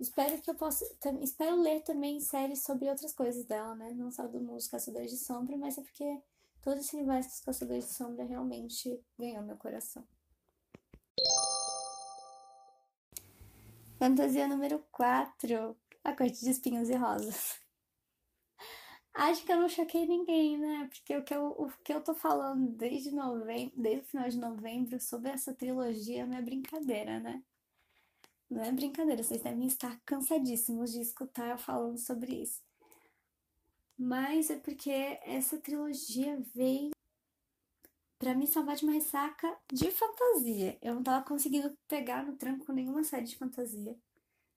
Espero 0.02 0.42
que 0.42 0.50
eu 0.50 0.56
possa. 0.56 0.84
Espero 1.20 1.54
ler 1.62 1.80
também 1.82 2.18
séries 2.18 2.64
sobre 2.64 2.88
outras 2.88 3.12
coisas 3.12 3.44
dela, 3.44 3.76
né? 3.76 3.92
Não 3.94 4.10
só 4.10 4.26
do 4.26 4.40
mundo 4.40 4.60
Caçadores 4.68 5.12
de 5.12 5.16
Sombra, 5.16 5.56
mas 5.56 5.78
é 5.78 5.80
porque 5.80 6.20
todo 6.60 6.78
esse 6.78 6.96
universo 6.96 7.30
dos 7.30 7.40
Caçadores 7.40 7.86
de 7.86 7.94
Sombra 7.94 8.24
realmente 8.24 9.00
ganhou 9.16 9.44
meu 9.44 9.56
coração. 9.56 10.04
Fantasia 13.96 14.48
número 14.48 14.84
4. 14.90 15.76
A 16.02 16.16
Corte 16.16 16.40
de 16.40 16.50
Espinhos 16.50 16.90
e 16.90 16.96
Rosas. 16.96 17.60
Acho 19.14 19.44
que 19.44 19.52
eu 19.52 19.60
não 19.60 19.68
choquei 19.68 20.04
ninguém, 20.04 20.58
né? 20.58 20.88
Porque 20.90 21.16
o 21.16 21.22
que 21.22 21.32
eu, 21.32 21.46
o 21.56 21.70
que 21.84 21.92
eu 21.92 22.02
tô 22.02 22.12
falando 22.12 22.72
desde 22.72 23.14
novembro, 23.14 23.72
desde 23.76 24.00
o 24.00 24.08
final 24.08 24.28
de 24.28 24.38
novembro 24.38 24.98
sobre 24.98 25.30
essa 25.30 25.54
trilogia 25.54 26.26
não 26.26 26.38
é 26.38 26.42
brincadeira, 26.42 27.20
né? 27.20 27.40
Não 28.52 28.62
é 28.62 28.70
brincadeira, 28.70 29.22
vocês 29.22 29.40
devem 29.40 29.66
estar 29.66 29.98
cansadíssimos 30.04 30.92
de 30.92 31.00
escutar 31.00 31.48
eu 31.48 31.56
falando 31.56 31.96
sobre 31.96 32.34
isso. 32.42 32.60
Mas 33.96 34.50
é 34.50 34.58
porque 34.58 34.90
essa 35.22 35.58
trilogia 35.58 36.38
veio 36.54 36.90
para 38.18 38.34
me 38.34 38.46
salvar 38.46 38.76
de 38.76 38.84
uma 38.84 38.92
ressaca 38.92 39.58
de 39.72 39.90
fantasia. 39.90 40.76
Eu 40.82 40.94
não 40.94 41.02
tava 41.02 41.24
conseguindo 41.24 41.74
pegar 41.88 42.26
no 42.26 42.36
tranco 42.36 42.70
nenhuma 42.74 43.02
série 43.04 43.24
de 43.24 43.38
fantasia, 43.38 43.96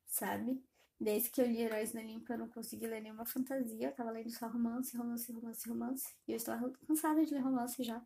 sabe? 0.05 0.61
Desde 0.99 1.29
que 1.29 1.39
eu 1.39 1.45
li 1.45 1.61
Heróis 1.61 1.93
no 1.93 2.01
Olimpo, 2.01 2.33
eu 2.33 2.39
não 2.39 2.49
consegui 2.49 2.87
ler 2.87 3.01
nenhuma 3.01 3.25
fantasia. 3.25 3.87
Eu 3.87 3.95
tava 3.95 4.11
lendo 4.11 4.29
só 4.29 4.49
romance, 4.49 4.97
romance, 4.97 5.31
romance, 5.31 5.69
romance. 5.69 6.13
E 6.27 6.33
eu 6.33 6.35
estava 6.35 6.69
cansada 6.85 7.25
de 7.25 7.33
ler 7.33 7.39
romance 7.39 7.81
já. 7.81 8.05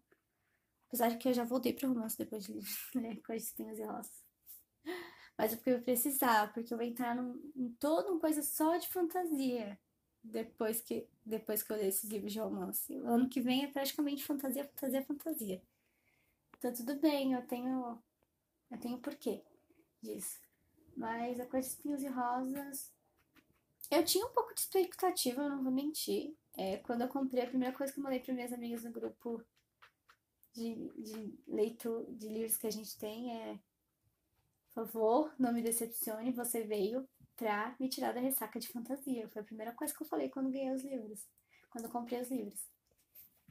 Apesar 0.88 1.10
de 1.10 1.18
que 1.18 1.30
eu 1.30 1.34
já 1.34 1.46
voltei 1.46 1.74
pro 1.74 1.88
romance 1.88 2.16
depois 2.16 2.46
de 2.46 2.54
ler 2.94 3.20
Cores, 3.24 3.46
Espinhos 3.46 3.80
e 3.80 3.84
Rosas. 3.84 4.24
Mas 5.40 5.54
é 5.54 5.56
porque 5.56 5.70
eu 5.70 5.82
precisava, 5.82 6.52
porque 6.52 6.74
eu 6.74 6.78
vou 6.78 6.86
entrar 6.86 7.16
num, 7.16 7.42
em 7.56 7.70
toda 7.80 8.12
uma 8.12 8.20
coisa 8.20 8.42
só 8.42 8.76
de 8.76 8.90
fantasia. 8.90 9.80
Depois 10.22 10.82
que, 10.82 11.08
depois 11.26 11.64
que 11.64 11.72
eu 11.72 11.78
ler 11.78 11.88
esses 11.88 12.10
livros 12.10 12.34
de 12.34 12.42
romance. 12.42 12.94
O 13.00 13.08
ano 13.08 13.30
que 13.30 13.40
vem 13.40 13.64
é 13.64 13.68
praticamente 13.68 14.26
fantasia, 14.26 14.66
fantasia, 14.66 15.02
fantasia. 15.02 15.62
Então 16.58 16.74
tudo 16.74 16.94
bem, 16.96 17.32
eu 17.32 17.42
tenho. 17.48 17.98
Eu 18.70 18.78
tenho 18.82 18.98
porquê 18.98 19.42
disso. 20.02 20.42
Mas 20.98 21.40
a 21.40 21.46
cor 21.46 21.62
de 21.62 21.68
espinhos 21.68 22.04
e 22.04 22.08
rosas. 22.08 22.92
Eu 23.90 24.04
tinha 24.04 24.26
um 24.26 24.34
pouco 24.34 24.54
de 24.54 24.60
expectativa, 24.60 25.42
eu 25.42 25.50
não 25.50 25.64
vou 25.64 25.72
mentir. 25.72 26.36
É, 26.58 26.80
quando 26.80 27.04
eu 27.04 27.08
comprei, 27.08 27.46
a 27.46 27.48
primeira 27.48 27.74
coisa 27.74 27.94
que 27.94 28.00
eu 28.00 28.04
mandei 28.04 28.20
para 28.20 28.34
minhas 28.34 28.52
amigas 28.52 28.84
no 28.84 28.92
grupo 28.92 29.42
de, 30.52 30.76
de 30.98 31.34
leitura 31.48 32.12
de 32.12 32.28
livros 32.28 32.58
que 32.58 32.68
a 32.68 32.72
gente 32.72 32.98
tem 32.98 33.34
é. 33.34 33.60
Favor, 34.80 35.34
não 35.38 35.52
me 35.52 35.62
decepcione, 35.62 36.32
você 36.32 36.64
veio 36.64 37.06
pra 37.36 37.76
me 37.78 37.90
tirar 37.90 38.14
da 38.14 38.22
ressaca 38.22 38.58
de 38.58 38.70
fantasia. 38.70 39.28
Foi 39.28 39.42
a 39.42 39.46
primeira 39.46 39.74
coisa 39.74 39.94
que 39.94 40.02
eu 40.02 40.08
falei 40.08 40.30
quando 40.30 40.50
ganhei 40.50 40.72
os 40.72 40.84
livros. 40.84 41.28
Quando 41.70 41.86
eu 41.86 41.92
comprei 41.92 42.22
os 42.22 42.32
livros. 42.32 42.66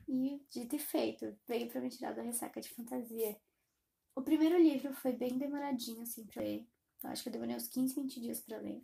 E 0.08 0.42
dito 0.50 0.76
e 0.76 0.78
feito, 0.78 1.37
veio 1.47 1.68
pra 1.68 1.82
me 1.82 1.90
tirar 1.90 2.14
da 2.14 2.23
ressaca 2.23 2.62
de 2.62 2.70
fantasia. 2.70 3.37
O 4.14 4.23
primeiro 4.23 4.56
livro 4.56 4.94
foi 4.94 5.12
bem 5.12 5.37
demoradinho, 5.37 6.00
assim, 6.00 6.25
pra 6.25 6.42
ler. 6.42 6.66
Eu 7.04 7.11
acho 7.11 7.23
que 7.23 7.28
eu 7.28 7.32
demorei 7.35 7.56
uns 7.56 7.68
15, 7.68 7.94
20 7.94 8.20
dias 8.20 8.40
para 8.40 8.56
ler. 8.56 8.82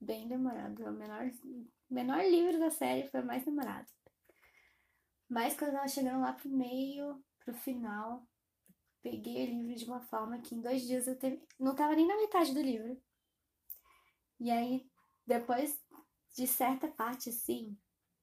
Bem 0.00 0.26
demorado. 0.28 0.82
É 0.82 0.90
o 0.90 0.94
menor, 0.94 1.30
menor 1.90 2.24
livro 2.24 2.58
da 2.58 2.70
série 2.70 3.06
foi 3.08 3.20
o 3.20 3.26
mais 3.26 3.44
demorado. 3.44 3.86
Mas 5.28 5.54
quando 5.58 5.76
ela 5.76 5.88
chegando 5.88 6.22
lá 6.22 6.32
pro 6.32 6.48
meio, 6.48 7.22
pro 7.44 7.52
final, 7.52 8.26
peguei 9.02 9.44
o 9.44 9.46
livro 9.46 9.74
de 9.74 9.84
uma 9.84 10.00
forma 10.00 10.40
que 10.40 10.54
em 10.54 10.60
dois 10.60 10.82
dias 10.82 11.06
eu 11.06 11.16
não 11.58 11.74
tava 11.74 11.94
nem 11.94 12.06
na 12.06 12.16
metade 12.16 12.52
do 12.52 12.60
livro. 12.60 13.00
E 14.40 14.50
aí, 14.50 14.88
depois 15.26 15.80
de 16.34 16.46
certa 16.46 16.88
parte, 16.88 17.30
assim, 17.30 17.76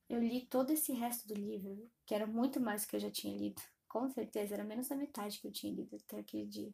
eu 0.08 0.20
li 0.20 0.46
todo 0.46 0.72
esse 0.72 0.94
resto 0.94 1.28
do 1.28 1.34
livro, 1.34 1.92
que 2.06 2.16
era 2.16 2.26
muito 2.26 2.60
mais 2.60 2.84
do 2.84 2.88
que 2.90 2.96
eu 2.96 3.00
já 3.00 3.12
tinha 3.12 3.38
lido. 3.38 3.62
Com 3.88 4.10
certeza, 4.10 4.54
era 4.54 4.64
menos 4.64 4.88
da 4.88 4.96
metade 4.96 5.40
que 5.40 5.48
eu 5.48 5.52
tinha 5.52 5.74
lido 5.74 5.96
até 5.96 6.20
aquele 6.20 6.46
dia. 6.46 6.74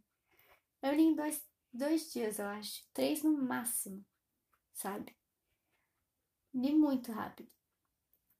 Eu 0.81 0.93
li 0.93 1.03
em 1.03 1.15
dois, 1.15 1.43
dois 1.71 2.11
dias, 2.11 2.39
eu 2.39 2.47
acho. 2.47 2.83
Três 2.93 3.23
no 3.23 3.31
máximo, 3.37 4.05
sabe? 4.73 5.15
Li 6.53 6.75
muito 6.75 7.11
rápido. 7.11 7.49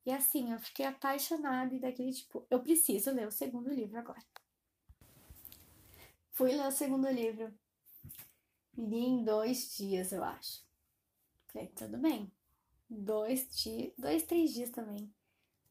E 0.06 0.12
assim, 0.12 0.52
eu 0.52 0.60
fiquei 0.60 0.86
apaixonada 0.86 1.74
e 1.74 1.80
daquele 1.80 2.12
tipo, 2.12 2.46
eu 2.50 2.62
preciso 2.62 3.12
ler 3.12 3.28
o 3.28 3.32
segundo 3.32 3.72
livro 3.72 3.98
agora. 3.98 4.22
Fui 6.32 6.52
ler 6.52 6.68
o 6.68 6.72
segundo 6.72 7.10
livro. 7.10 7.54
Li 8.78 9.06
em 9.06 9.24
dois 9.24 9.76
dias, 9.76 10.12
eu 10.12 10.24
acho. 10.24 10.64
Falei, 11.48 11.68
tudo 11.70 11.98
bem. 11.98 12.32
Dois 12.90 13.48
dois, 13.98 14.24
três 14.24 14.54
dias 14.54 14.70
também. 14.70 15.14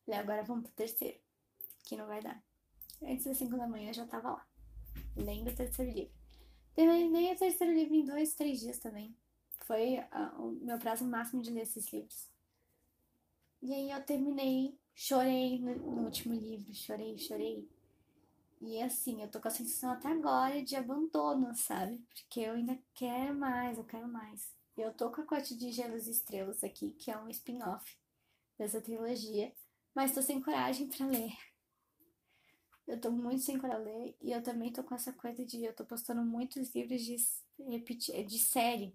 Falei, 0.04 0.20
agora 0.20 0.42
vamos 0.42 0.64
pro 0.64 0.72
terceiro. 0.72 1.18
Que 1.84 1.96
não 1.96 2.06
vai 2.06 2.22
dar. 2.22 2.42
Antes 3.02 3.24
das 3.24 3.38
cinco 3.38 3.56
da 3.56 3.66
manhã 3.66 3.90
eu 3.90 3.94
já 3.94 4.06
tava 4.06 4.30
lá. 4.30 4.46
Lendo 5.16 5.50
o 5.50 5.54
terceiro 5.54 5.90
livro. 5.90 6.14
Terminei 6.74 7.32
o 7.32 7.38
terceiro 7.38 7.72
livro 7.72 7.94
em 7.94 8.04
dois, 8.04 8.34
três 8.34 8.60
dias 8.60 8.78
também. 8.78 9.16
Foi 9.64 9.98
uh, 9.98 10.42
o 10.42 10.52
meu 10.64 10.78
prazo 10.78 11.04
máximo 11.04 11.42
de 11.42 11.50
ler 11.50 11.62
esses 11.62 11.90
livros. 11.92 12.28
E 13.62 13.74
aí 13.74 13.90
eu 13.90 14.02
terminei, 14.04 14.78
chorei 14.94 15.58
no, 15.58 15.74
no 15.74 16.04
último 16.04 16.34
livro, 16.34 16.72
chorei, 16.74 17.18
chorei. 17.18 17.68
E 18.60 18.80
assim, 18.82 19.22
eu 19.22 19.30
tô 19.30 19.40
com 19.40 19.48
a 19.48 19.50
sensação 19.50 19.90
até 19.90 20.08
agora 20.08 20.62
de 20.62 20.76
abandono, 20.76 21.54
sabe? 21.54 21.98
Porque 22.14 22.40
eu 22.40 22.52
ainda 22.54 22.78
quero 22.94 23.34
mais, 23.34 23.78
eu 23.78 23.84
quero 23.84 24.06
mais. 24.06 24.52
Eu 24.76 24.92
tô 24.92 25.10
com 25.10 25.22
a 25.22 25.26
Corte 25.26 25.56
de 25.56 25.72
Gelos 25.72 26.06
e 26.06 26.10
Estrelas 26.10 26.62
aqui, 26.62 26.92
que 26.92 27.10
é 27.10 27.18
um 27.18 27.28
spin-off 27.30 27.96
dessa 28.58 28.80
trilogia, 28.80 29.52
mas 29.94 30.14
tô 30.14 30.22
sem 30.22 30.40
coragem 30.42 30.88
para 30.88 31.06
ler. 31.06 31.32
Eu 32.86 33.00
tô 33.00 33.10
muito 33.10 33.42
sem 33.42 33.58
coragem 33.58 33.82
pra 33.82 33.92
ler 33.92 34.16
e 34.20 34.32
eu 34.32 34.42
também 34.42 34.72
tô 34.72 34.84
com 34.84 34.94
essa 34.94 35.12
coisa 35.12 35.44
de 35.44 35.64
eu 35.64 35.74
tô 35.74 35.84
postando 35.84 36.22
muitos 36.22 36.74
livros 36.74 37.02
de, 37.02 37.16
de 38.24 38.38
série. 38.38 38.94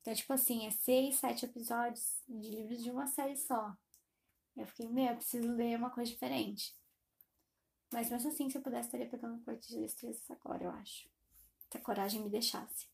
Então, 0.00 0.14
tipo 0.14 0.32
assim, 0.32 0.66
é 0.66 0.70
seis, 0.70 1.16
sete 1.16 1.44
episódios 1.46 2.20
de 2.28 2.50
livros 2.50 2.82
de 2.82 2.90
uma 2.90 3.06
série 3.06 3.36
só. 3.36 3.74
Eu 4.56 4.66
fiquei, 4.66 4.88
meu, 4.88 5.06
eu 5.06 5.16
preciso 5.16 5.50
ler 5.52 5.76
uma 5.76 5.90
coisa 5.90 6.10
diferente. 6.10 6.77
Mas 7.92 8.10
mesmo 8.10 8.30
assim, 8.30 8.50
se 8.50 8.58
eu 8.58 8.62
pudesse, 8.62 8.88
estaria 8.88 9.08
pegando 9.08 9.34
um 9.34 9.42
corte 9.42 9.68
de 9.68 9.84
estrelas 9.84 10.30
agora, 10.30 10.64
eu 10.64 10.70
acho. 10.70 11.08
Se 11.70 11.78
a 11.78 11.80
coragem 11.80 12.22
me 12.22 12.28
deixasse. 12.28 12.86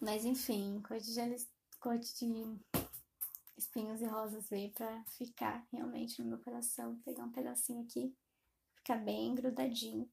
Mas 0.00 0.24
enfim, 0.24 0.80
corte 0.86 1.12
de, 1.12 1.46
corte 1.80 2.14
de 2.18 2.58
espinhos 3.56 4.00
e 4.00 4.06
rosas 4.06 4.48
veio 4.48 4.70
pra 4.70 5.04
ficar 5.04 5.66
realmente 5.72 6.22
no 6.22 6.28
meu 6.28 6.38
coração. 6.38 6.96
Pegar 7.04 7.24
um 7.24 7.32
pedacinho 7.32 7.82
aqui, 7.82 8.14
ficar 8.76 8.96
bem 8.96 9.34
grudadinho. 9.34 10.08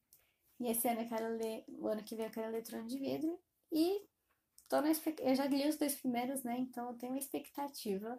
E 0.58 0.68
esse 0.68 0.88
ano 0.88 1.02
eu 1.02 1.08
quero 1.08 1.36
ler, 1.36 1.64
o 1.68 1.86
ano 1.86 2.02
que 2.02 2.16
vem 2.16 2.26
eu 2.26 2.32
quero 2.32 2.50
ler 2.50 2.62
Trono 2.62 2.86
de 2.86 2.98
Vidro. 2.98 3.38
E 3.70 4.02
tô 4.68 4.80
na 4.80 4.88
eu 4.88 5.34
já 5.34 5.46
li 5.46 5.68
os 5.68 5.76
dois 5.76 5.94
primeiros, 5.94 6.42
né? 6.42 6.58
Então 6.58 6.88
eu 6.88 6.94
tenho 6.94 7.12
uma 7.12 7.18
expectativa 7.18 8.18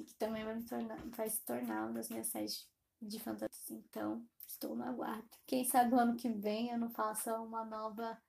de 0.00 0.04
que 0.04 0.14
também 0.14 0.44
vai, 0.44 0.60
tornar, 0.62 0.96
vai 1.08 1.28
se 1.28 1.42
tornar 1.44 1.84
uma 1.84 1.92
das 1.92 2.08
minhas 2.08 2.28
séries 2.28 2.66
de 3.00 3.18
fantasia. 3.18 3.76
Então, 3.76 4.26
estou 4.46 4.74
no 4.74 4.84
aguardo. 4.84 5.28
Quem 5.46 5.64
sabe 5.64 5.94
o 5.94 5.98
ano 5.98 6.16
que 6.16 6.28
vem 6.28 6.70
eu 6.70 6.78
não 6.78 6.90
faça 6.90 7.38
uma 7.40 7.64
nova 7.64 8.20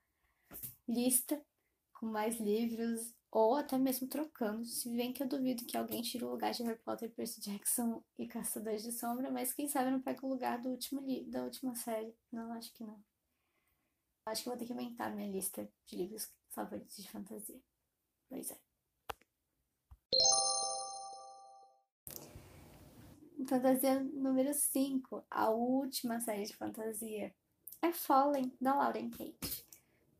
lista 0.86 1.42
com 1.94 2.06
mais 2.06 2.38
livros 2.38 3.14
ou 3.30 3.56
até 3.56 3.78
mesmo 3.78 4.06
trocando. 4.06 4.64
Se 4.64 4.90
bem 4.90 5.12
que 5.12 5.22
eu 5.22 5.28
duvido 5.28 5.64
que 5.64 5.76
alguém 5.76 6.02
tire 6.02 6.24
o 6.24 6.30
lugar 6.30 6.52
de 6.52 6.62
Harry 6.62 6.78
Potter, 6.78 7.10
Percy 7.10 7.40
Jackson 7.40 8.02
e 8.18 8.26
Caçadores 8.26 8.82
de 8.82 8.92
Sombra, 8.92 9.30
mas 9.30 9.52
quem 9.52 9.68
sabe 9.68 9.88
eu 9.88 9.92
não 9.92 10.02
pego 10.02 10.26
o 10.26 10.30
lugar 10.30 10.60
do 10.60 10.68
último 10.68 11.02
da 11.30 11.42
última 11.44 11.74
série. 11.74 12.14
Não, 12.30 12.52
acho 12.52 12.72
que 12.74 12.84
não. 12.84 13.02
Acho 14.26 14.42
que 14.42 14.48
vou 14.48 14.58
ter 14.58 14.66
que 14.66 14.72
aumentar 14.72 15.10
minha 15.10 15.30
lista 15.30 15.68
de 15.86 15.96
livros 15.96 16.30
favoritos 16.50 16.96
de 16.96 17.10
fantasia. 17.10 17.60
Pois 18.28 18.50
é. 18.50 18.71
Fantasia 23.46 24.00
número 24.00 24.52
5, 24.54 25.24
a 25.30 25.50
última 25.50 26.20
série 26.20 26.44
de 26.44 26.56
fantasia, 26.56 27.34
é 27.80 27.92
Fallen, 27.92 28.52
da 28.60 28.74
Lauren 28.74 29.10
Kate. 29.10 29.66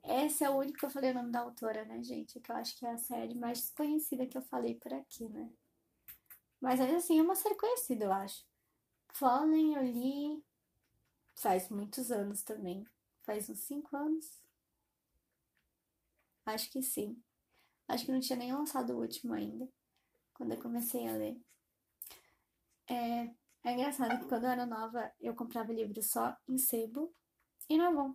Essa 0.03 0.47
é 0.47 0.51
o 0.51 0.57
único 0.57 0.79
que 0.79 0.85
eu 0.85 0.91
falei 0.91 1.13
o 1.13 1.15
nome 1.15 1.31
da 1.31 1.41
autora, 1.41 1.85
né, 1.85 2.03
gente? 2.03 2.41
Que 2.41 2.51
eu 2.51 2.57
acho 2.57 2.77
que 2.77 2.85
é 2.85 2.91
a 2.91 2.99
série 2.99 3.35
mais 3.35 3.61
desconhecida 3.61 4.27
que 4.27 4.37
eu 4.37 4.43
falei 4.43 4.75
por 4.75 4.93
aqui, 4.93 5.29
né? 5.29 5.51
Mas 6.61 6.81
ainda 6.81 6.97
assim 6.97 7.19
é 7.19 7.23
uma 7.23 7.37
série 7.37 7.55
conhecida, 7.55 8.05
eu 8.05 8.13
acho. 8.13 8.45
Fallen 9.13 9.75
eu 9.75 9.83
li 9.83 10.43
faz 11.35 11.69
muitos 11.69 12.11
anos 12.11 12.43
também. 12.43 12.87
Faz 13.23 13.49
uns 13.49 13.61
5 13.61 13.97
anos. 13.97 14.41
Acho 16.45 16.71
que 16.71 16.83
sim. 16.83 17.23
Acho 17.87 18.05
que 18.05 18.13
não 18.13 18.21
tinha 18.21 18.39
nem 18.39 18.53
lançado 18.53 18.95
o 18.95 19.01
último 19.01 19.35
ainda. 19.35 19.69
Quando 20.35 20.53
eu 20.53 20.61
comecei 20.61 21.07
a 21.07 21.13
ler. 21.13 21.41
É, 22.93 23.35
é 23.65 23.73
engraçado 23.73 24.19
que 24.19 24.29
quando 24.29 24.45
eu 24.45 24.51
era 24.51 24.67
nova, 24.67 25.11
eu 25.19 25.35
comprava 25.35 25.73
livros 25.73 26.11
só 26.11 26.37
em 26.47 26.59
sebo 26.59 27.11
e 27.67 27.79
na 27.79 27.89
Avon. 27.89 28.15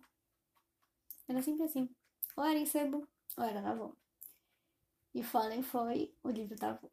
Era 1.26 1.42
sempre 1.42 1.64
assim. 1.64 1.90
Ou 2.36 2.44
era 2.44 2.56
em 2.56 2.64
sebo, 2.64 3.08
ou 3.36 3.44
era 3.44 3.60
na 3.60 3.72
Avon. 3.72 3.92
E 5.12 5.24
Fallen 5.24 5.62
foi 5.62 6.14
o 6.22 6.30
livro 6.30 6.54
da 6.54 6.70
Avon. 6.70 6.90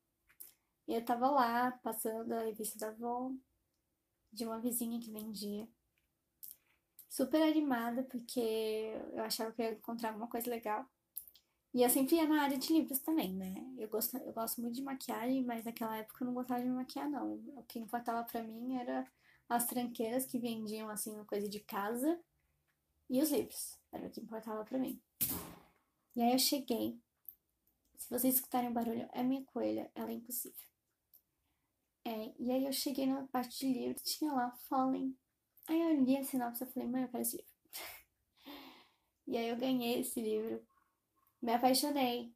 E 0.87 0.95
eu 0.95 1.05
tava 1.05 1.29
lá, 1.29 1.73
passando 1.83 2.33
a 2.33 2.41
revista 2.41 2.79
da 2.79 2.87
Avon, 2.87 3.37
de 4.33 4.45
uma 4.45 4.59
vizinha 4.59 4.99
que 4.99 5.11
vendia. 5.11 5.67
Super 7.07 7.43
animada, 7.43 8.03
porque 8.03 8.39
eu 9.13 9.23
achava 9.23 9.51
que 9.51 9.61
ia 9.61 9.73
encontrar 9.73 10.09
alguma 10.09 10.27
coisa 10.27 10.49
legal. 10.49 10.89
E 11.75 11.83
eu 11.83 11.89
sempre 11.89 12.15
ia 12.15 12.25
na 12.25 12.41
área 12.41 12.57
de 12.57 12.71
livros 12.71 12.99
também, 12.99 13.33
né? 13.33 13.53
Eu 13.77 13.89
gosto, 13.89 14.15
eu 14.15 14.31
gosto 14.31 14.61
muito 14.61 14.75
de 14.75 14.81
maquiagem, 14.81 15.43
mas 15.43 15.65
naquela 15.65 15.97
época 15.97 16.23
eu 16.23 16.27
não 16.27 16.33
gostava 16.33 16.61
de 16.61 16.69
me 16.69 16.73
maquiar, 16.73 17.09
não. 17.09 17.33
O 17.33 17.63
que 17.63 17.77
importava 17.77 18.23
para 18.23 18.41
mim 18.41 18.77
era 18.77 19.05
as 19.49 19.65
tranqueiras 19.65 20.25
que 20.25 20.39
vendiam, 20.39 20.87
assim, 20.87 21.13
uma 21.13 21.25
coisa 21.25 21.49
de 21.49 21.59
casa 21.59 22.17
e 23.09 23.21
os 23.21 23.29
livros. 23.29 23.77
Era 23.91 24.07
o 24.07 24.09
que 24.09 24.21
importava 24.21 24.63
para 24.63 24.77
mim. 24.77 25.01
E 26.15 26.21
aí 26.21 26.31
eu 26.31 26.39
cheguei. 26.39 26.97
Se 27.97 28.09
vocês 28.09 28.35
escutarem 28.35 28.69
o 28.69 28.73
barulho, 28.73 29.09
é 29.11 29.21
minha 29.21 29.43
coelha, 29.43 29.91
ela 29.93 30.11
é 30.11 30.13
impossível. 30.13 30.65
É, 32.05 32.33
e 32.39 32.51
aí 32.51 32.63
eu 32.63 32.71
cheguei 32.71 33.05
na 33.05 33.27
parte 33.27 33.59
de 33.59 33.73
livros, 33.73 34.01
tinha 34.01 34.31
lá 34.31 34.49
Fallen. 34.69 35.13
Aí 35.67 35.81
eu 35.81 36.01
li 36.01 36.15
a 36.15 36.23
sinopse 36.23 36.63
e 36.63 36.67
falei, 36.67 36.87
mãe, 36.87 37.01
eu 37.01 37.09
quero 37.09 37.21
esse 37.21 37.35
livro. 37.35 37.53
e 39.27 39.37
aí 39.37 39.49
eu 39.49 39.57
ganhei 39.57 39.99
esse 39.99 40.21
livro 40.21 40.65
me 41.45 41.53
apaixonei. 41.53 42.33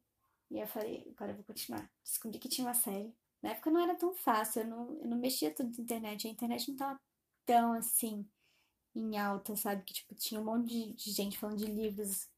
E 0.50 0.58
eu 0.58 0.66
falei, 0.66 1.12
agora 1.14 1.32
eu 1.32 1.36
vou 1.36 1.44
continuar. 1.44 1.90
Descobri 2.02 2.38
que 2.38 2.48
tinha 2.48 2.66
uma 2.66 2.74
série. 2.74 3.14
Na 3.42 3.50
época 3.50 3.70
não 3.70 3.80
era 3.80 3.94
tão 3.94 4.14
fácil, 4.14 4.62
eu 4.62 4.68
não, 4.68 4.98
eu 5.00 5.08
não 5.08 5.18
mexia 5.18 5.52
tudo 5.52 5.70
na 5.76 5.82
internet. 5.82 6.26
A 6.26 6.30
internet 6.30 6.70
não 6.70 6.76
tava 6.76 7.00
tão 7.44 7.72
assim 7.72 8.28
em 8.94 9.18
alta, 9.18 9.56
sabe? 9.56 9.82
Que 9.84 9.94
tipo, 9.94 10.14
tinha 10.14 10.40
um 10.40 10.44
monte 10.44 10.94
de, 10.94 11.10
gente 11.12 11.38
falando 11.38 11.58
de 11.58 11.66
livros, 11.66 12.28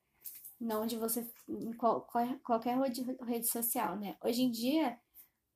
não 0.61 0.87
de 0.87 0.97
você 0.97 1.29
em 1.49 1.73
qual, 1.73 2.03
qual, 2.03 2.39
qualquer 2.41 2.79
rede 3.23 3.47
social, 3.47 3.99
né? 3.99 4.17
Hoje 4.23 4.43
em 4.43 4.51
dia, 4.51 4.99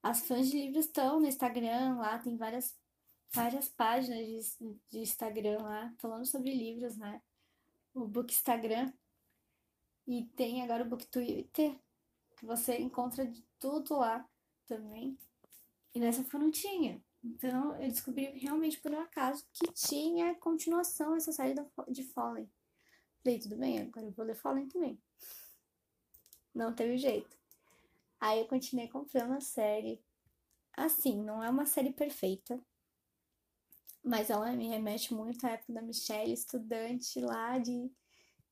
as 0.03 0.27
fãs 0.27 0.51
de 0.51 0.59
livros 0.59 0.87
estão 0.87 1.21
no 1.21 1.27
Instagram, 1.27 1.97
lá 1.97 2.19
tem 2.19 2.37
várias, 2.37 2.75
várias 3.33 3.69
páginas 3.69 4.57
de, 4.59 4.81
de 4.91 4.99
Instagram 4.99 5.63
lá 5.63 5.95
falando 5.99 6.27
sobre 6.27 6.53
livros, 6.55 6.97
né? 6.97 7.23
O 7.95 8.07
Book 8.07 8.33
Instagram 8.33 8.93
e 10.07 10.25
tem 10.37 10.63
agora 10.63 10.85
o 10.85 10.89
Book 10.89 11.07
Twitter, 11.07 11.77
que 12.37 12.47
você 12.47 12.79
encontra 12.79 13.27
de 13.27 13.43
tudo 13.59 13.97
lá 13.97 14.29
também. 14.67 15.19
E 15.95 15.99
nessa 15.99 16.23
foi 16.23 16.41
não 16.41 16.51
tinha. 16.51 17.03
Então 17.25 17.75
eu 17.81 17.89
descobri 17.89 18.27
realmente 18.39 18.79
por 18.81 18.93
um 18.93 19.01
acaso 19.01 19.45
que 19.53 19.73
tinha 19.73 20.35
continuação 20.37 21.17
essa 21.17 21.33
série 21.33 21.55
de 21.89 22.05
Fallen. 22.05 22.49
Falei, 23.23 23.41
tudo 23.41 23.57
bem, 23.57 23.81
agora 23.81 24.07
eu 24.07 24.13
vou 24.13 24.25
ler 24.25 24.37
Fallen 24.37 24.69
também. 24.69 24.99
Não 26.55 26.73
teve 26.73 26.97
jeito. 26.97 27.37
Aí 28.21 28.41
eu 28.41 28.47
continuei 28.47 28.89
comprando 28.89 29.33
a 29.33 29.41
série. 29.41 30.01
Assim, 30.77 31.21
não 31.21 31.43
é 31.43 31.51
uma 31.51 31.67
série 31.67 31.93
perfeita, 31.93 32.63
mas 34.05 34.31
ela 34.31 34.53
me 34.53 34.69
remete 34.69 35.13
muito 35.13 35.45
à 35.45 35.51
época 35.51 35.73
da 35.73 35.83
Michelle, 35.83 36.33
estudante 36.33 37.21
lá 37.21 37.59
de 37.59 37.91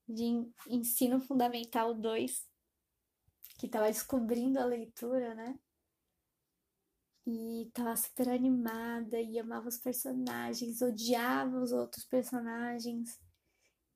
de 0.07 0.51
ensino 0.67 1.19
fundamental 1.19 1.93
2, 1.93 2.47
que 3.57 3.65
estava 3.65 3.87
descobrindo 3.87 4.59
a 4.59 4.65
leitura, 4.65 5.33
né? 5.33 5.59
E 7.27 7.69
tava 7.73 7.95
super 7.95 8.29
animada 8.29 9.19
e 9.19 9.39
amava 9.39 9.67
os 9.67 9.77
personagens, 9.77 10.81
odiava 10.81 11.59
os 11.59 11.71
outros 11.71 12.05
personagens 12.05 13.19